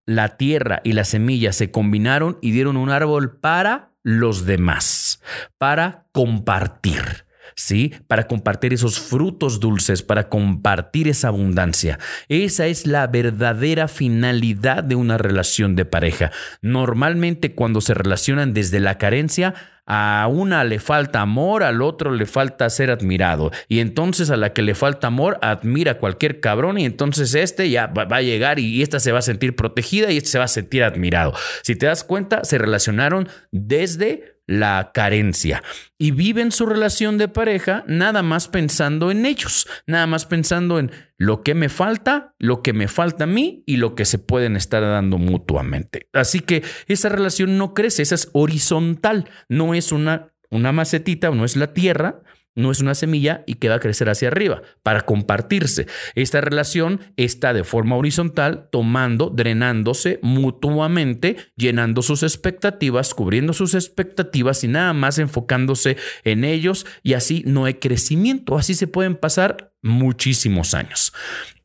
[0.04, 5.22] La tierra y la semilla se combinaron y dieron un árbol para los demás,
[5.58, 7.29] para compartir.
[7.60, 7.92] ¿Sí?
[8.06, 11.98] Para compartir esos frutos dulces, para compartir esa abundancia.
[12.28, 16.30] Esa es la verdadera finalidad de una relación de pareja.
[16.62, 19.54] Normalmente cuando se relacionan desde la carencia,
[19.92, 23.50] a una le falta amor, al otro le falta ser admirado.
[23.68, 27.68] Y entonces a la que le falta amor, admira a cualquier cabrón y entonces este
[27.68, 30.44] ya va, a llegar y esta se va a sentir protegida y este se va
[30.44, 31.34] a sentir admirado.
[31.62, 35.62] Si te das cuenta, se relacionaron desde la carencia
[35.96, 40.90] y viven su relación de pareja nada más pensando en ellos, nada más pensando en
[41.18, 44.56] lo que me falta, lo que me falta a mí y lo que se pueden
[44.56, 46.08] estar dando mutuamente.
[46.12, 51.44] Así que esa relación no crece, esa es horizontal, no es una, una macetita, no
[51.44, 52.22] es la tierra,
[52.60, 55.86] no es una semilla y que va a crecer hacia arriba para compartirse.
[56.14, 64.62] Esta relación está de forma horizontal, tomando, drenándose mutuamente, llenando sus expectativas, cubriendo sus expectativas
[64.64, 68.56] y nada más enfocándose en ellos y así no hay crecimiento.
[68.56, 71.12] Así se pueden pasar muchísimos años.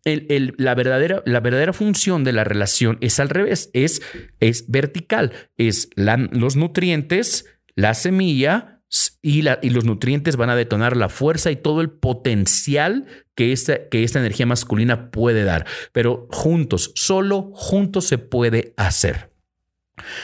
[0.05, 4.01] la, verdadera, la, verdadera, función de la relación es al revés, es,
[4.39, 8.74] es vertical, es los nutrientes, la semilla,
[9.21, 13.05] y, los nutrientes van a detonar la fuerza y todo el potencial
[13.35, 15.65] que esta, que esta energía masculina puede dar.
[15.91, 19.31] Pero juntos, solo juntos se puede hacer.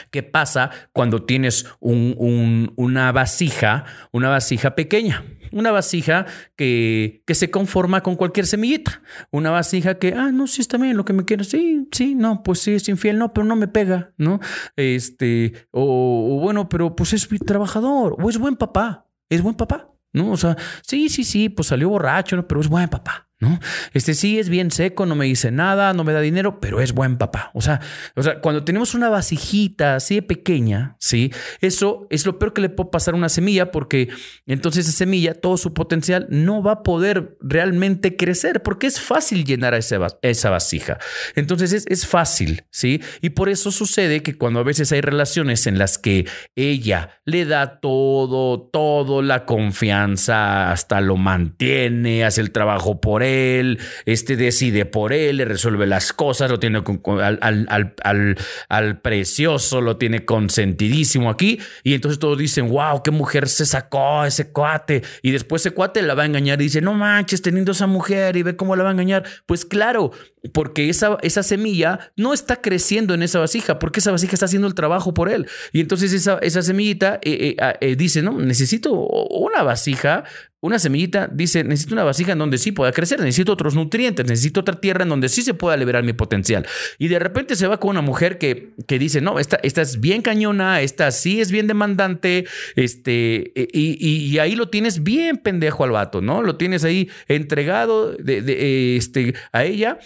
[0.10, 5.24] ¿Qué pasa cuando tienes una vasija, una vasija pequeña?
[5.52, 9.02] Una vasija que, que, se conforma con cualquier semillita.
[9.32, 11.44] Una vasija que, ah, no, sí está bien lo que me quiero.
[11.44, 14.40] Sí, sí, no, pues sí, es infiel, no, pero no me pega, ¿no?
[14.76, 19.94] Este, o, o bueno, pero pues es trabajador, o es buen papá, es buen papá,
[20.14, 20.32] ¿no?
[20.32, 22.48] O sea, sí, sí, sí, pues salió borracho, ¿no?
[22.48, 23.31] pero es buen papá.
[23.42, 23.60] ¿No?
[23.94, 26.94] Este sí es bien seco, no me dice nada, no me da dinero, pero es
[26.94, 27.52] buen papá.
[27.54, 27.82] O sea,
[28.16, 31.34] o sea, cuando tenemos una vasijita así de pequeña, ¿sí?
[31.60, 34.10] Eso es lo peor que le puede pasar a una semilla porque
[34.46, 39.44] entonces esa semilla, todo su potencial no va a poder realmente crecer porque es fácil
[39.44, 41.00] llenar esa, esa vasija.
[41.36, 43.02] Entonces es, es fácil, ¿sí?
[43.22, 47.46] Y por eso sucede que cuando a veces hay relaciones en las que ella le
[47.46, 54.36] da todo, todo, la confianza, hasta lo mantiene, hace el trabajo por él, él, este
[54.36, 56.84] decide por él, le resuelve las cosas, lo tiene
[57.22, 58.38] al,
[58.70, 61.60] al, precioso, lo tiene consentidísimo aquí.
[61.84, 65.04] Y entonces todos dicen, wow, qué mujer se sacó ese cuate.
[65.22, 68.38] Y después ese cuate la va a engañar y dice, no manches, teniendo esa mujer
[68.38, 69.24] y ve cómo la va a engañar.
[69.46, 70.12] Pues claro,
[70.54, 74.68] porque esa, esa semilla no está creciendo en esa vasija, porque esa vasija está haciendo
[74.68, 75.48] el trabajo por él.
[75.72, 80.24] Y entonces esa, esa semillita eh, eh, eh, dice, no, necesito una vasija
[80.64, 84.60] una semillita dice, necesito una vasija en donde sí pueda crecer, necesito otros nutrientes, necesito
[84.60, 86.68] otra tierra en donde sí se pueda liberar mi potencial.
[87.00, 90.00] Y de repente se va con una mujer que, que dice, no, esta, esta es
[90.00, 95.92] bien cañona, esta sí es bien demandante, este, y, ahí lo tienes bien pendejo al
[95.92, 96.44] vato, ¿no?
[96.44, 99.98] Lo tienes ahí entregado de, este, a ella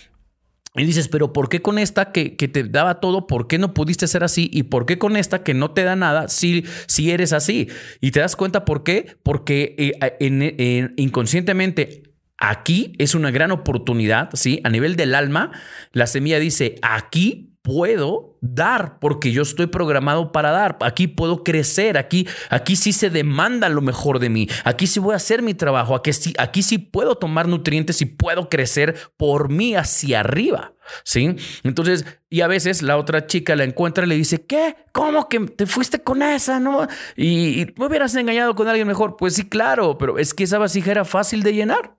[0.77, 4.07] y dices, pero ¿por qué con esta que, te daba todo, por qué no pudiste
[4.07, 4.49] ser así?
[4.51, 7.69] ¿Y por qué con esta que no te da nada si, si eres así?
[8.01, 12.03] Y te das cuenta por qué, porque eh, inconscientemente
[12.37, 14.59] aquí es una gran oportunidad, ¿sí?
[14.63, 15.51] A nivel del alma,
[15.93, 20.77] la semilla dice, aquí puedo dar porque yo estoy programado para dar.
[20.81, 24.47] Aquí puedo crecer, aquí, aquí sí se demanda lo mejor de mí.
[24.63, 28.05] Aquí sí voy a hacer mi trabajo, aquí sí, aquí sí puedo tomar nutrientes y
[28.05, 30.73] puedo crecer por mí hacia arriba.
[31.03, 31.35] ¿Sí?
[31.63, 34.75] Entonces, y a veces la otra chica la encuentra y le dice, ¿qué?
[34.91, 36.59] ¿Cómo que te fuiste con esa?
[36.59, 36.87] ¿No?
[37.15, 39.17] Y, y me hubieras engañado con alguien mejor.
[39.17, 41.94] Pues sí, claro, pero es que esa vasija era fácil de llenar.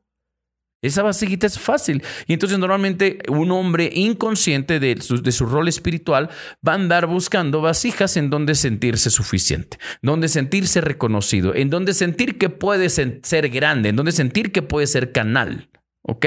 [0.87, 2.03] Esa vasijita es fácil.
[2.27, 6.31] Y entonces normalmente un hombre inconsciente de su, de su, rol espiritual
[6.66, 12.38] va a andar buscando vasijas en donde sentirse suficiente, donde sentirse reconocido, en donde sentir
[12.38, 15.68] que puede ser grande, en donde sentir que puede ser canal.
[16.09, 16.27] ¿Ok?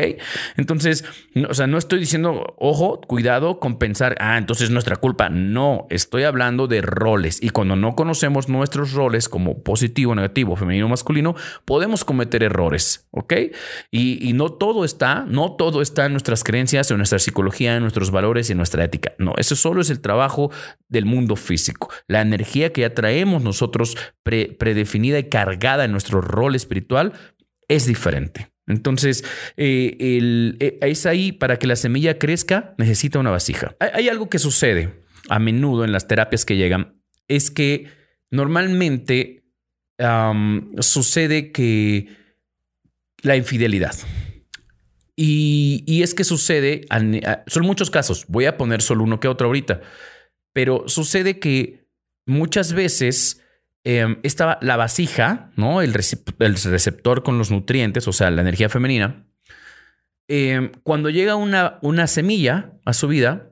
[0.57, 1.05] Entonces,
[1.47, 5.29] o sea, no estoy diciendo, ojo, cuidado con pensar, ah, entonces es nuestra culpa.
[5.29, 7.41] No, estoy hablando de roles.
[7.41, 13.07] Y cuando no conocemos nuestros roles como positivo, negativo, femenino, masculino, podemos cometer errores.
[13.11, 13.33] ¿Ok?
[13.89, 18.11] Y, no todo está, no todo está en nuestras creencias, en nuestra psicología, en nuestros
[18.11, 19.13] valores y en nuestra ética.
[19.17, 20.51] No, eso solo es el trabajo
[20.89, 21.89] del mundo físico.
[22.07, 27.13] La energía que ya traemos nosotros predefinida y cargada en nuestro rol espiritual
[27.69, 28.49] es diferente.
[28.69, 29.25] Entonces,
[29.57, 33.75] eh, eh, es ahí para que la semilla crezca, necesita una vasija.
[33.79, 37.87] Hay, algo que sucede a menudo en las terapias que llegan, es que
[38.31, 39.43] normalmente
[40.79, 42.07] sucede que
[43.21, 43.95] la infidelidad.
[45.21, 46.85] Y, es que sucede,
[47.47, 49.81] son muchos casos, voy a poner solo uno que otro ahorita,
[50.53, 51.85] pero sucede que
[52.25, 53.43] muchas veces
[53.83, 55.81] eh, esta, la vasija, ¿no?
[55.81, 59.25] El, el, receptor con los nutrientes, o sea, la energía femenina,
[60.27, 63.49] eh, cuando llega una, una semilla a su vida,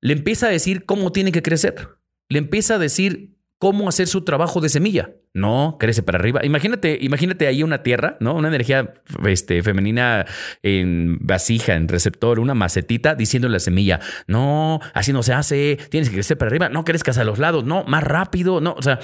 [0.00, 1.88] le empieza a decir cómo tiene que crecer.
[2.28, 3.33] Le empieza a decir
[3.64, 5.12] cómo hacer su trabajo de semilla.
[5.32, 6.44] No, crece para arriba.
[6.44, 8.34] Imagínate, imagínate ahí una tierra, ¿no?
[8.34, 8.92] Una energía
[9.26, 10.26] este, femenina
[10.62, 16.10] en vasija, en receptor, una macetita diciendo la semilla, no, así no se hace, tienes
[16.10, 18.74] que crecer para arriba, no crezcas a los lados, no, más rápido, no.
[18.74, 19.00] O sea,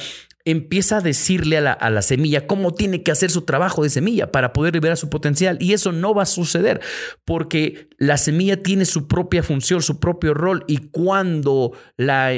[0.50, 4.52] empieza a decirle a la, semilla cómo tiene que hacer su trabajo de semilla para
[4.52, 5.58] poder liberar su potencial.
[5.60, 6.80] Y eso no va a suceder
[7.24, 10.64] porque la semilla tiene su propia función, su propio rol.
[10.66, 12.32] Y cuando la,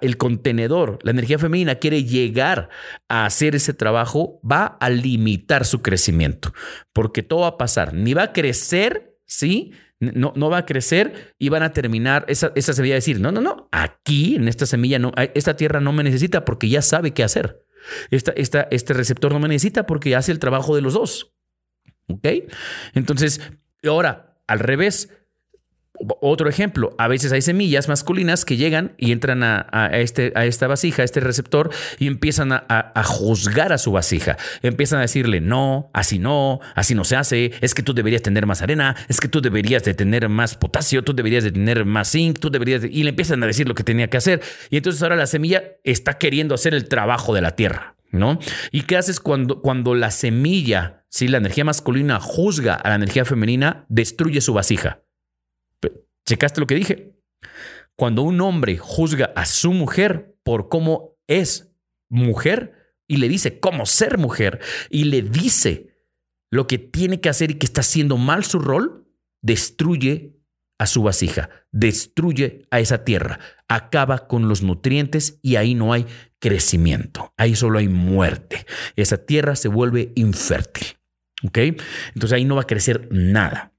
[0.00, 2.68] el contenedor, la energía femenina, quiere llegar
[3.08, 6.52] a hacer ese trabajo, va a limitar su crecimiento.
[6.92, 7.94] Porque todo va a pasar.
[7.94, 9.72] Ni va a crecer, ¿sí?
[10.00, 13.40] No, no va a crecer y van a terminar esa, esa semilla decir, no, no,
[13.40, 17.22] no, aquí en esta semilla, no, esta tierra no me necesita porque ya sabe qué
[17.24, 17.64] hacer.
[18.10, 21.34] Esta, esta, este receptor no me necesita porque hace el trabajo de los dos.
[22.08, 22.26] ¿Ok?
[22.94, 23.40] Entonces,
[23.86, 25.10] ahora, al revés,
[26.20, 30.66] otro ejemplo, a veces hay semillas masculinas que llegan y entran a, este, a esta
[30.66, 34.36] vasija, a este receptor, y empiezan a, juzgar a su vasija.
[34.62, 38.44] Empiezan a decirle, no, así no, así no se hace, es que tú deberías tener
[38.46, 42.10] más arena, es que tú deberías de tener más potasio, tú deberías de tener más
[42.10, 44.42] zinc, tú deberías Y le empiezan a decir lo que tenía que hacer.
[44.70, 48.38] Y entonces ahora la semilla está queriendo hacer el trabajo de la tierra, ¿no?
[48.72, 53.24] ¿Y qué haces cuando, cuando la semilla, si la energía masculina juzga a la energía
[53.24, 55.03] femenina, destruye su vasija?
[56.26, 57.14] ¿Checaste lo que dije?
[57.96, 61.72] Cuando un hombre juzga a su mujer por cómo es
[62.08, 64.60] mujer y le dice cómo ser mujer
[64.90, 65.94] y le dice
[66.50, 69.08] lo que tiene que hacer y que está haciendo mal su rol,
[69.42, 70.38] destruye
[70.78, 76.06] a su vasija, destruye a esa tierra, acaba con los nutrientes y ahí no hay
[76.38, 78.66] crecimiento, ahí solo hay muerte.
[78.96, 80.98] Esa tierra se vuelve infértil.
[81.44, 81.58] ¿Ok?
[81.58, 83.73] Entonces ahí no va a crecer nada.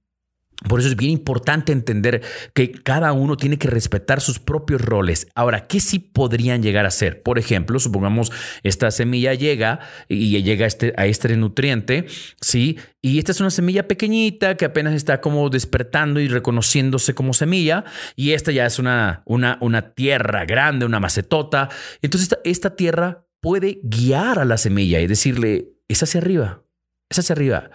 [0.69, 2.21] Por eso es bien importante entender
[2.53, 5.27] que cada uno tiene que respetar sus propios roles.
[5.35, 7.21] Ahora, ¿qué sí podrían llegar a ser?
[7.21, 8.31] Por ejemplo, supongamos
[8.63, 12.05] esta semilla llega y llega a este, a este nutriente,
[12.39, 12.77] ¿sí?
[13.01, 17.83] Y esta es una semilla pequeñita que apenas está como despertando y reconociéndose como semilla.
[18.15, 21.69] Y esta ya es una, una, una tierra grande, una macetota.
[22.01, 26.63] Entonces esta tierra puede guiar a la semilla y decirle, es hacia arriba,
[27.09, 27.69] es hacia arriba.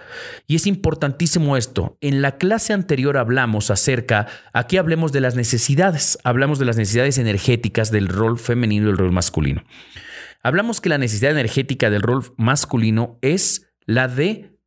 [0.47, 1.97] Y es importantísimo esto.
[2.01, 7.19] En la clase anterior hablamos acerca, aquí hablemos de las necesidades, hablamos de las necesidades
[7.19, 9.62] energéticas del rol femenino y del rol masculino.
[10.43, 14.59] Hablamos que la necesidad energética del rol masculino es la de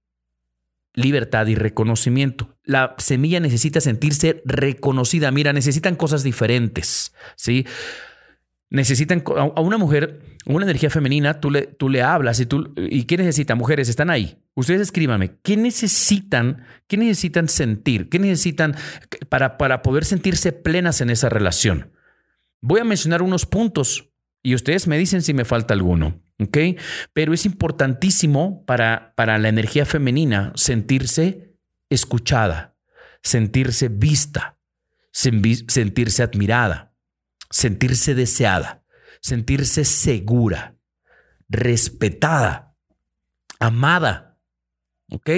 [0.93, 2.56] libertad y reconocimiento.
[2.63, 5.32] La semilla necesita sentirse reconocida.
[5.32, 7.65] Mira, necesitan cosas diferentes, ¿sí?
[8.69, 13.04] Necesitan a una mujer, una energía femenina, tú le, tú le hablas y tú y
[13.04, 14.42] qué necesita, mujeres, están ahí.
[14.56, 16.66] Ustedes escríbanme, ¿qué necesitan?
[16.88, 18.10] ¿Qué necesitan sentir?
[18.10, 18.76] ¿Qué necesitan
[19.30, 21.92] para, para poder sentirse plenas en esa relación?
[22.62, 24.12] Voy a mencionar unos puntos
[24.44, 26.58] y ustedes me dicen si me falta alguno, ¿ok?
[27.13, 31.56] Pero es importantísimo para, para la energía femenina sentirse
[31.89, 32.76] escuchada,
[33.24, 34.60] sentirse vista,
[35.12, 36.94] sentirse admirada,
[37.50, 38.84] sentirse deseada,
[39.20, 40.76] sentirse segura,
[41.50, 42.76] respetada,
[43.60, 44.33] amada
[45.13, 45.30] ¿Ok?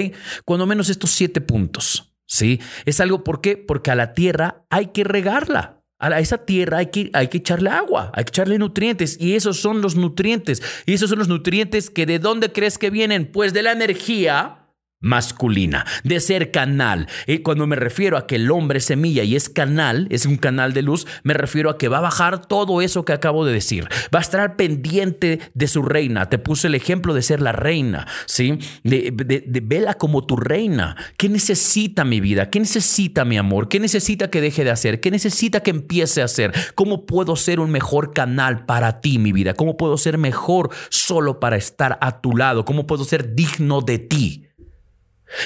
[0.44, 2.12] Cuando menos estos siete puntos.
[2.28, 2.60] ¿Sí?
[2.84, 3.56] Es algo, ¿por qué?
[3.56, 5.82] Porque a la tierra hay que regarla.
[5.98, 9.16] A esa tierra hay que, hay que echarle agua, hay que echarle nutrientes.
[9.18, 10.62] Y esos son los nutrientes.
[10.84, 13.30] Y esos son los nutrientes que de dónde crees que vienen?
[13.30, 14.65] Pues de la energía
[15.00, 17.08] masculina, de ser canal.
[17.26, 20.36] Y cuando me refiero a que el hombre es semilla y es canal, es un
[20.36, 23.52] canal de luz, me refiero a que va a bajar todo eso que acabo de
[23.52, 23.88] decir.
[24.14, 26.28] Va a estar pendiente de su reina.
[26.28, 28.58] Te puse el ejemplo de ser la reina, ¿sí?
[28.82, 30.96] De, de, vela como tu reina.
[31.16, 32.50] ¿Qué necesita mi vida?
[32.50, 33.68] ¿Qué necesita mi amor?
[33.68, 35.00] ¿Qué necesita que deje de hacer?
[35.00, 36.52] ¿Qué necesita que empiece a hacer?
[36.74, 39.54] ¿Cómo puedo ser un mejor canal para ti, mi vida?
[39.54, 42.64] ¿Cómo puedo ser mejor solo para estar a tu lado?
[42.64, 44.45] ¿Cómo puedo ser digno de ti?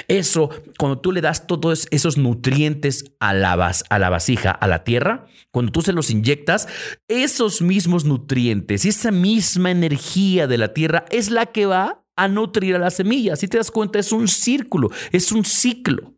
[0.09, 4.85] Eso, cuando tú le das todos esos nutrientes a la, a la vasija, a la
[4.85, 6.69] tierra, cuando tú se los inyectas,
[7.09, 12.77] esos mismos nutrientes, esa misma energía de la tierra es la que va a nutrir
[12.77, 13.37] a la semilla.
[13.37, 16.15] Si te das cuenta, es un círculo, es un ciclo.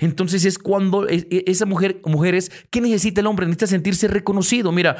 [0.00, 3.46] Entonces es cuando e, esa mujer, mujeres, ¿qué necesita el hombre?
[3.46, 4.72] Necesita sentirse reconocido.
[4.72, 4.96] Mira,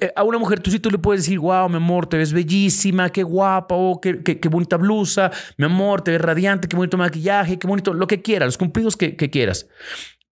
[0.00, 2.32] eh, a una mujer tú sí tú le puedes decir, wow, mi amor, te ves
[2.32, 6.96] bellísima, qué guapa, oh, qué, qué, bonita blusa, mi amor, te ves radiante, qué bonito
[6.96, 9.66] maquillaje, qué bonito, lo que quieras, los cumplidos que, que quieras.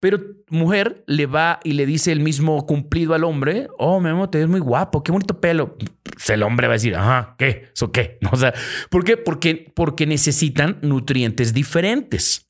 [0.00, 4.30] Pero mujer le va y le dice el mismo cumplido al hombre, oh, mi amor,
[4.30, 5.76] te ves muy guapo, qué bonito pelo.
[5.76, 7.70] Pues el hombre va a decir, ajá, ¿qué?
[7.74, 8.18] ¿Eso qué?
[8.30, 8.52] O sea,
[8.90, 9.16] ¿por qué?
[9.16, 12.45] Porque, porque necesitan nutrientes diferentes.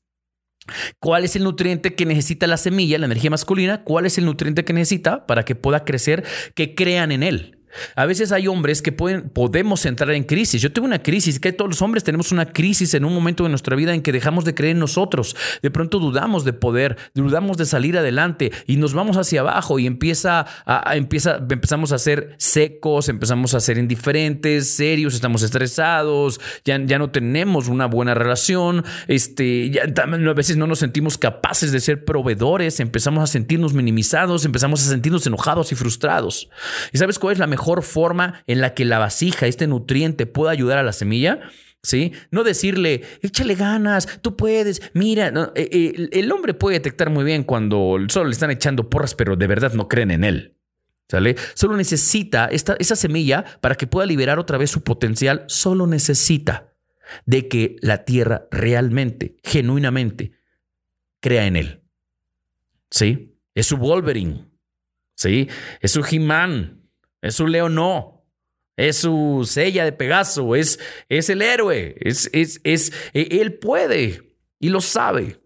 [0.99, 3.83] ¿Cuál es el nutriente que necesita la semilla, la energía masculina?
[3.83, 6.23] ¿Cuál es el nutriente que necesita para que pueda crecer,
[6.55, 7.56] que crean en él?
[7.95, 10.61] A veces hay hombres que pueden, podemos entrar en crisis.
[10.61, 13.49] Yo tuve una crisis, que todos los hombres tenemos una crisis en un momento de
[13.49, 15.35] nuestra vida en que dejamos de creer en nosotros.
[15.61, 19.85] De pronto dudamos de poder, dudamos de salir adelante y nos vamos hacia abajo y
[19.85, 20.45] empieza
[20.93, 27.11] empieza, empezamos a ser secos, empezamos a ser indiferentes, serios, estamos estresados, ya, ya no
[27.11, 33.23] tenemos una buena relación, este, a veces no nos sentimos capaces de ser proveedores, empezamos
[33.23, 36.49] a sentirnos minimizados, empezamos a sentirnos enojados y frustrados.
[36.91, 40.27] ¿Y sabes cuál es la mejor mejor forma en la que la vasija, este nutriente,
[40.27, 41.41] pueda ayudar a la semilla.
[41.83, 42.11] ¿Sí?
[42.31, 47.43] No decirle, échale ganas, tú puedes, mira, eh, eh, el, hombre puede detectar muy bien
[47.43, 50.57] cuando solo le están echando porras, pero de verdad no creen en él.
[51.07, 51.37] ¿Sale?
[51.53, 56.73] Solo necesita esta, esa semilla para que pueda liberar otra vez su potencial, solo necesita
[57.25, 60.33] de que la tierra realmente, genuinamente,
[61.21, 61.83] crea en él.
[62.91, 63.39] ¿Sí?
[63.55, 64.49] Es su Wolverine.
[65.15, 65.47] ¿Sí?
[65.81, 66.76] Es su He-Man.
[67.21, 68.25] Es su león, no.
[68.75, 74.35] Es su sella de Pegaso, es, es el héroe, es, es, es, e, él puede
[74.59, 75.41] y lo sabe.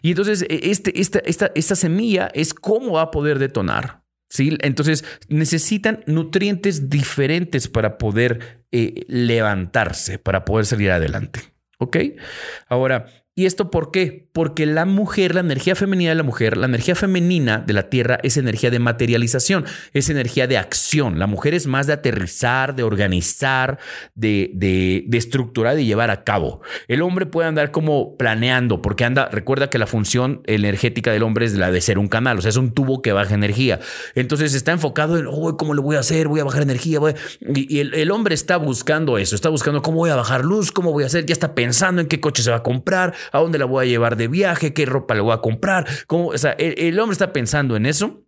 [0.00, 4.04] Y entonces e, este, esta, esta, esta semilla es cómo va a poder detonar.
[4.30, 4.56] ¿sí?
[4.60, 11.40] Entonces necesitan nutrientes diferentes para poder eh, levantarse, para poder salir adelante.
[11.78, 11.98] ¿Ok?
[12.66, 13.06] Ahora,
[13.36, 14.28] ¿Y esto por qué?
[14.32, 18.20] Porque la mujer, la energía femenina de la mujer, la energía femenina de la tierra
[18.22, 21.18] es energía de materialización, es energía de acción.
[21.18, 23.80] La mujer es más de aterrizar, de organizar,
[24.14, 26.60] de, de, de estructurar, de llevar a cabo.
[26.86, 31.46] El hombre puede andar como planeando, porque anda, recuerda que la función energética del hombre
[31.46, 33.80] es la de ser un canal, o sea, es un tubo que baja energía.
[34.14, 36.28] Entonces está enfocado en, oh, ¿cómo lo voy a hacer?
[36.28, 37.00] Voy a bajar energía.
[37.40, 40.92] Y, el, el hombre está buscando eso, está buscando cómo voy a bajar luz, cómo
[40.92, 43.58] voy a hacer, ya está pensando en qué coche se va a comprar a dónde
[43.58, 45.86] la voy a llevar de viaje, qué ropa le voy a comprar.
[46.06, 48.23] Cómo, o sea, el hombre está pensando en eso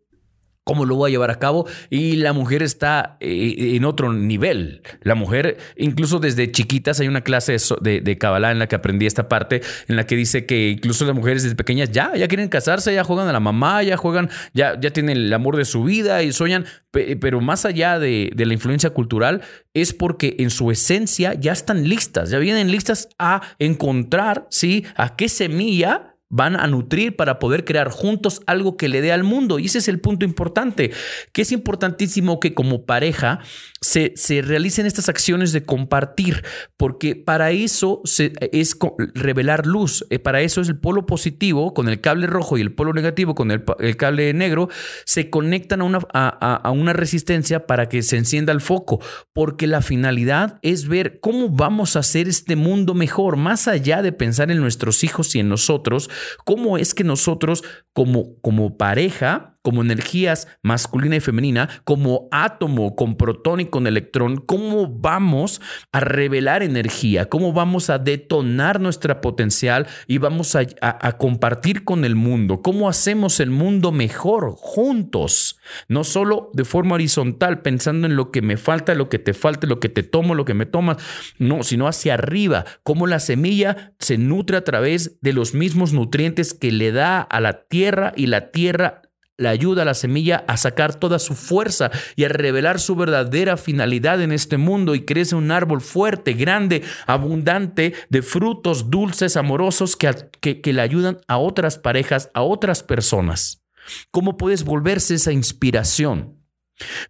[0.67, 4.83] cómo lo voy a llevar a cabo y la mujer está eh, en otro nivel.
[5.03, 9.07] La mujer, incluso desde chiquitas, hay una clase de, de Kabbalah en la que aprendí
[9.07, 12.49] esta parte, en la que dice que incluso las mujeres desde pequeñas ya, ya quieren
[12.49, 15.85] casarse, ya juegan a la mamá, ya juegan, ya, ya tienen el amor de su
[15.85, 19.43] vida y sueñan, pero más allá de, de la influencia cultural,
[19.73, 24.85] es porque en su esencia ya están listas, ya vienen listas a encontrar, ¿sí?
[24.97, 29.25] A qué semilla van a nutrir para poder crear juntos algo que le dé al
[29.25, 29.59] mundo.
[29.59, 30.93] Y ese es el punto importante,
[31.33, 33.41] que es importantísimo que como pareja
[33.81, 36.45] se, se realicen estas acciones de compartir,
[36.77, 38.77] porque para eso se, es
[39.15, 42.73] revelar luz, eh, para eso es el polo positivo con el cable rojo y el
[42.73, 43.65] polo negativo con el,
[43.97, 44.69] cable negro,
[45.05, 49.01] se conectan a una, a una resistencia para que se encienda el foco,
[49.33, 54.13] porque la finalidad es ver cómo vamos a hacer este mundo mejor, más allá de
[54.13, 56.11] pensar en nuestros hijos y en nosotros,
[56.45, 63.17] cómo es que nosotros como, como pareja como energías masculina y femenina, como átomo con
[63.17, 65.61] protón y con electrón, cómo vamos
[65.91, 72.05] a revelar energía, cómo vamos a detonar nuestra potencial y vamos a, a, compartir con
[72.05, 75.59] el mundo, cómo hacemos el mundo mejor juntos,
[75.89, 79.67] no solo de forma horizontal, pensando en lo que me falta, lo que te falta,
[79.67, 80.99] lo que te tomo, lo que me tomas,
[81.39, 86.55] no, sino hacia arriba, cómo la semilla se nutre a través de los mismos nutrientes
[86.55, 89.03] que le da a la tierra y la tierra
[89.39, 93.57] le ayuda a la semilla a sacar toda su fuerza y a revelar su verdadera
[93.57, 99.97] finalidad en este mundo y crece un árbol fuerte, grande, abundante de frutos dulces, amorosos
[99.97, 103.63] que, que, que le ayudan a otras parejas, a otras personas.
[104.11, 106.41] ¿Cómo puedes volverse esa inspiración?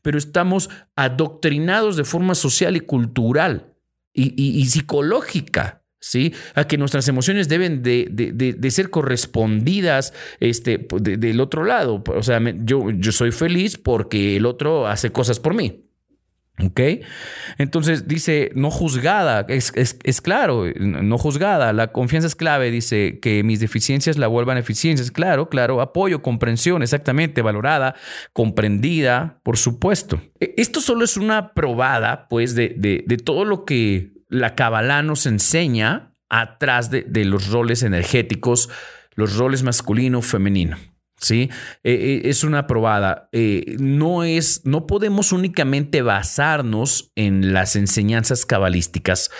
[0.03, 3.75] Pero estamos adoctrinados de forma social y cultural
[4.13, 6.33] y, y psicológica ¿sí?
[6.55, 12.03] A que nuestras emociones deben de, ser correspondidas este, del otro lado.
[12.07, 15.83] O sea, yo, yo soy feliz porque el otro hace cosas por mí.
[16.65, 16.81] ¿Ok?
[17.59, 23.43] Entonces dice, no juzgada, es, es, claro, no juzgada, la confianza es clave, dice que
[23.43, 27.95] mis deficiencias la vuelvan eficiencias, claro, claro, apoyo, comprensión, exactamente, valorada,
[28.33, 30.19] comprendida, por supuesto.
[30.41, 35.27] E, esto solo es una probada, pues, de, de todo lo que la Kabbalah nos
[35.27, 38.69] enseña atrás de, los roles energéticos,
[39.15, 40.77] los roles masculino, femenino.
[41.19, 41.51] ¿sí?
[41.85, 43.29] Eh, eh, es una probada.
[43.33, 49.31] Eh, no es, no podemos únicamente basarnos en las enseñanzas cabalísticas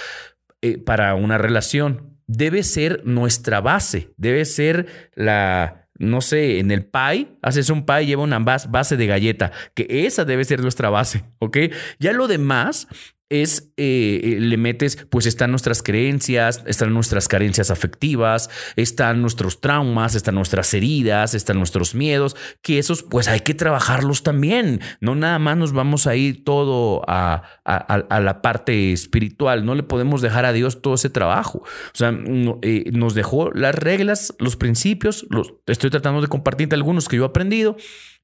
[0.85, 2.19] para una relación.
[2.27, 8.07] Debe ser nuestra base, debe ser la, no sé, en el pie, haces un pie,
[8.07, 11.59] lleva una base de galleta, que esa debe ser nuestra base, ¿ok?
[12.01, 12.89] Ya lo demás
[13.29, 19.61] es, eh, eh, le metes, pues están nuestras creencias, están nuestras carencias afectivas, están nuestros
[19.61, 24.81] traumas, están nuestras heridas, están nuestros miedos, que esos pues hay que trabajarlos también.
[25.01, 30.23] No nada más nos vamos a ir todo a, la parte espiritual, no le podemos
[30.23, 31.59] dejar a Dios todo ese trabajo.
[31.59, 32.17] O sea,
[32.63, 37.25] eh, nos dejó las reglas, los principios, los, estoy tratando de compartirte algunos que yo
[37.25, 37.77] he aprendido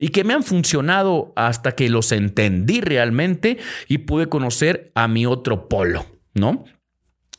[0.03, 5.26] y que me han funcionado hasta que los entendí realmente y pude conocer a mi
[5.26, 6.64] otro polo, ¿no?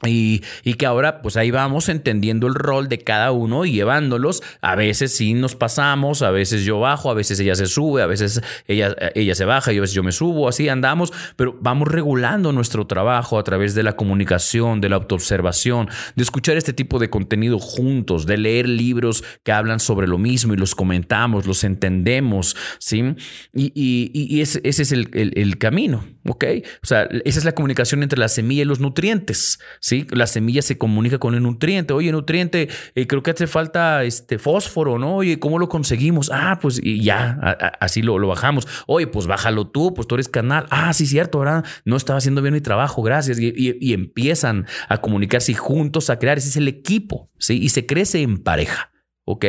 [0.06, 0.42] Y,
[0.74, 4.42] que ahora pues ahí vamos entendiendo el rol de cada uno y llevándolos.
[4.62, 8.08] A veces sí nos pasamos, a veces yo bajo, a veces ella se sube, a
[8.08, 11.88] veces ella, ella se baja y a veces yo me subo, así andamos, pero vamos
[11.88, 17.00] regulando nuestro trabajo a través de la comunicación, de la autoobservación, de escuchar este tipo
[17.00, 21.64] de contenido juntos, de leer libros que hablan sobre lo mismo y los comentamos, los
[21.64, 23.16] entendemos, ¿sí?
[23.54, 26.46] Y, ese, es el, el camino, ¿ok?
[26.82, 29.93] O sea, esa es la comunicación entre la semilla y los nutrientes, ¿sí?
[30.12, 31.94] La semilla se comunica con el nutriente.
[31.94, 35.18] Oye, nutriente, eh, creo que hace falta este fósforo, ¿no?
[35.18, 36.30] Oye, ¿cómo lo conseguimos?
[36.34, 37.40] Ah, pues y ya,
[37.80, 38.68] así lo, lo, bajamos.
[38.88, 40.66] Oye, pues bájalo tú, pues tú eres canal.
[40.70, 41.66] Ah, sí, cierto, ¿verdad?
[41.86, 43.40] No estaba haciendo bien mi trabajo, gracias.
[43.40, 46.38] Y, empiezan a comunicarse juntos a crear.
[46.38, 47.60] Ese es el equipo, ¿sí?
[47.62, 48.92] Y se crece en pareja.
[49.26, 49.46] ¿Ok?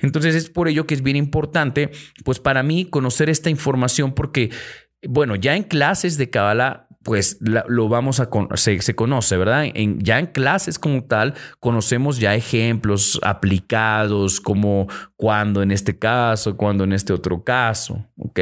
[0.00, 1.90] Entonces es por ello que es bien importante,
[2.24, 4.50] pues para mí, conocer esta información porque,
[5.02, 9.66] bueno, ya en clases de Kabbalah pues lo vamos a se, se conoce, ¿verdad?
[9.74, 16.56] En, ya en clases como tal conocemos ya ejemplos aplicados como cuando en este caso,
[16.56, 18.40] cuando en este otro caso, ¿ok?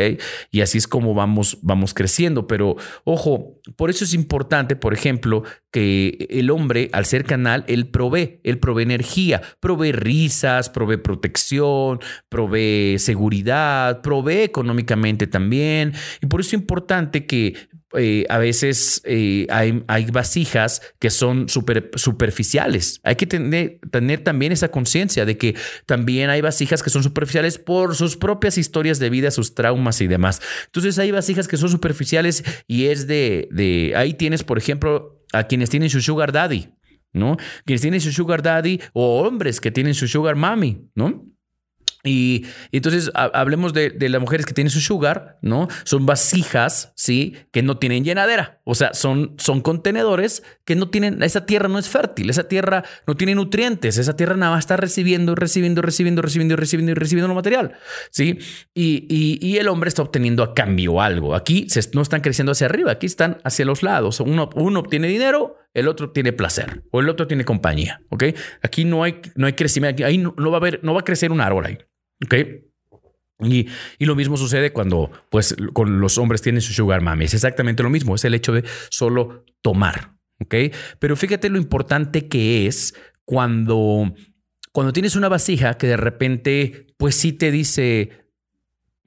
[0.50, 5.42] Y así es como vamos, vamos creciendo, pero ojo, por eso es importante, por ejemplo,
[5.70, 12.00] que el hombre, al ser canal, él provee, él provee energía, provee risas, provee protección,
[12.28, 17.54] provee seguridad, provee económicamente también, y por eso es importante que
[17.99, 23.01] eh, a veces eh, hay, hay, vasijas que son super, superficiales.
[23.03, 27.59] Hay que tener, tener también esa conciencia de que también hay vasijas que son superficiales
[27.59, 30.41] por sus propias historias de vida, sus traumas y demás.
[30.66, 35.45] Entonces hay vasijas que son superficiales y es de, de ahí tienes, por ejemplo, a
[35.45, 36.68] quienes tienen su sugar daddy,
[37.12, 37.36] ¿no?
[37.64, 41.30] Quienes tienen su sugar daddy o hombres que tienen su sugar mommy, ¿no?
[42.03, 45.68] Y, entonces hablemos de, las mujeres que tienen su sugar, ¿no?
[45.84, 47.36] Son vasijas, ¿sí?
[47.53, 48.61] Que no tienen llenadera.
[48.64, 52.84] O sea, son, son contenedores que no tienen, esa tierra no es fértil, esa tierra
[53.07, 57.28] no tiene nutrientes, esa tierra nada más está recibiendo, recibiendo, recibiendo, recibiendo, recibiendo y recibiendo
[57.28, 57.72] lo material,
[58.11, 58.38] ¿sí?
[58.74, 61.34] Y, y, el hombre está obteniendo a cambio algo.
[61.34, 64.20] Aquí no están creciendo hacia arriba, aquí están hacia los lados.
[64.20, 68.24] Uno, uno obtiene dinero, el otro tiene placer o el otro tiene compañía, ¿ok?
[68.62, 71.32] Aquí no hay, no hay crecimiento, ahí no, va a haber, no va a crecer
[71.32, 71.78] un árbol ahí.
[72.24, 72.34] ¿Ok?
[73.42, 73.68] Y,
[74.00, 77.24] lo mismo sucede cuando, pues, con los hombres tienen su sugar mami.
[77.24, 78.14] Es exactamente lo mismo.
[78.14, 80.16] Es el hecho de solo tomar.
[80.40, 80.54] ¿Ok?
[80.98, 82.94] Pero fíjate lo importante que es
[83.24, 84.14] cuando,
[84.72, 88.30] cuando tienes una vasija que de repente, pues sí te dice,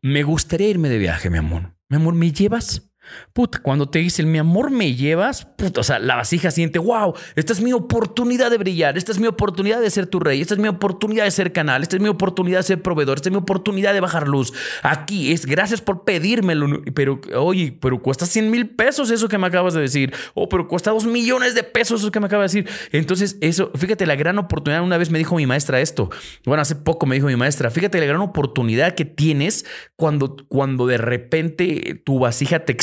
[0.01, 1.75] me gustaría irme de viaje, mi amor.
[1.89, 2.92] Mi amor, ¿me llevas?
[3.33, 7.13] Puta, cuando te dicen mi amor me llevas, puta, o sea, la vasija siente, wow,
[7.35, 10.53] esta es mi oportunidad de brillar, esta es mi oportunidad de ser tu rey, esta
[10.53, 13.33] es mi oportunidad de ser canal, esta es mi oportunidad de ser proveedor, esta es
[13.33, 14.53] mi oportunidad de bajar luz.
[14.83, 19.47] Aquí es gracias por pedírmelo, pero oye, pero cuesta 100 mil pesos eso que me
[19.47, 22.51] acabas de decir, o oh, pero cuesta 2 millones de pesos eso que me acabas
[22.51, 22.75] de decir.
[22.91, 26.09] Entonces, eso, fíjate la gran oportunidad, una vez me dijo mi maestra esto,
[26.45, 30.87] bueno, hace poco me dijo mi maestra, fíjate la gran oportunidad que tienes cuando, cuando
[30.87, 32.73] de repente tu vasija te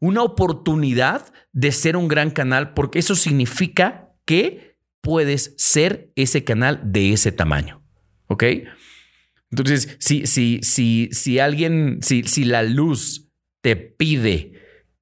[0.00, 6.80] una oportunidad de ser un gran canal, porque eso significa que puedes ser ese canal
[6.84, 7.82] de ese tamaño.
[8.26, 8.44] ¿Ok?
[9.50, 13.30] Entonces, si, si, si, si alguien, si, si la luz
[13.60, 14.52] te pide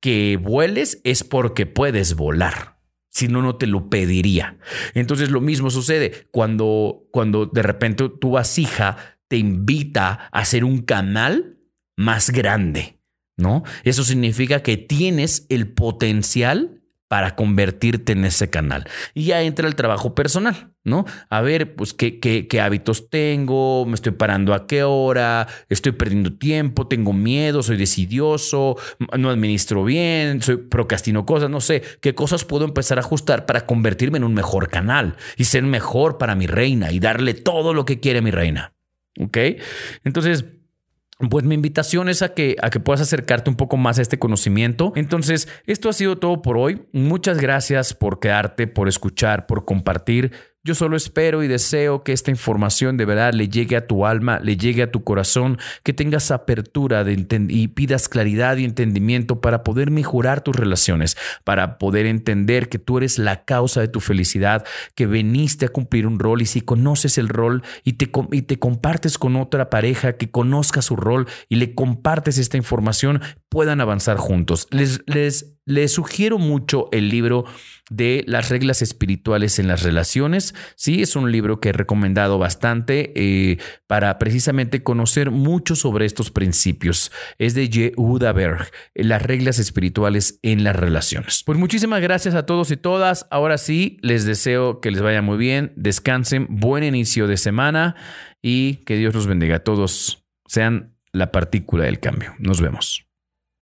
[0.00, 2.78] que vueles, es porque puedes volar.
[3.08, 4.58] Si no, no te lo pediría.
[4.94, 8.96] Entonces, lo mismo sucede cuando, cuando de repente tu vasija
[9.28, 11.58] te invita a ser un canal
[11.96, 13.01] más grande.
[13.36, 13.62] ¿No?
[13.84, 18.88] Eso significa que tienes el potencial para convertirte en ese canal.
[19.12, 21.04] Y ya entra el trabajo personal, ¿no?
[21.28, 23.84] A ver, pues, ¿qué, qué, hábitos tengo?
[23.84, 25.46] ¿Me estoy parando a qué hora?
[25.68, 26.88] ¿Estoy perdiendo tiempo?
[26.88, 27.62] ¿Tengo miedo?
[27.62, 28.78] ¿Soy decidioso?
[29.18, 30.40] ¿No administro bien?
[30.40, 31.50] ¿Soy procrastino cosas?
[31.50, 31.82] No sé.
[32.00, 36.16] ¿Qué cosas puedo empezar a ajustar para convertirme en un mejor canal y ser mejor
[36.16, 38.72] para mi reina y darle todo lo que quiere mi reina?
[39.20, 39.36] ¿Ok?
[40.02, 40.46] Entonces...
[41.30, 44.18] Pues mi invitación es a que, a que puedas acercarte un poco más a este
[44.18, 44.92] conocimiento.
[44.96, 46.82] Entonces, esto ha sido todo por hoy.
[46.92, 50.32] Muchas gracias por quedarte, por escuchar, por compartir.
[50.64, 54.38] Yo solo espero y deseo que esta información de verdad le llegue a tu alma,
[54.38, 59.64] le llegue a tu corazón, que tengas apertura de y pidas claridad y entendimiento para
[59.64, 64.64] poder mejorar tus relaciones, para poder entender que tú eres la causa de tu felicidad,
[64.94, 68.60] que veniste a cumplir un rol y si conoces el rol y te, y te
[68.60, 74.16] compartes con otra pareja que conozca su rol y le compartes esta información, puedan avanzar
[74.16, 74.68] juntos.
[74.70, 77.44] Les, les, les sugiero mucho el libro
[77.90, 80.54] de las reglas espirituales en las relaciones.
[80.76, 86.30] Sí, es un libro que he recomendado bastante eh, para precisamente conocer mucho sobre estos
[86.30, 87.12] principios.
[87.38, 91.42] Es de Yehuda Berg, las reglas espirituales en las relaciones.
[91.44, 93.26] Pues muchísimas gracias a todos y todas.
[93.30, 97.94] Ahora sí, les deseo que les vaya muy bien, descansen, buen inicio de semana
[98.40, 100.24] y que Dios los bendiga a todos.
[100.46, 102.34] Sean la partícula del cambio.
[102.38, 103.11] Nos vemos.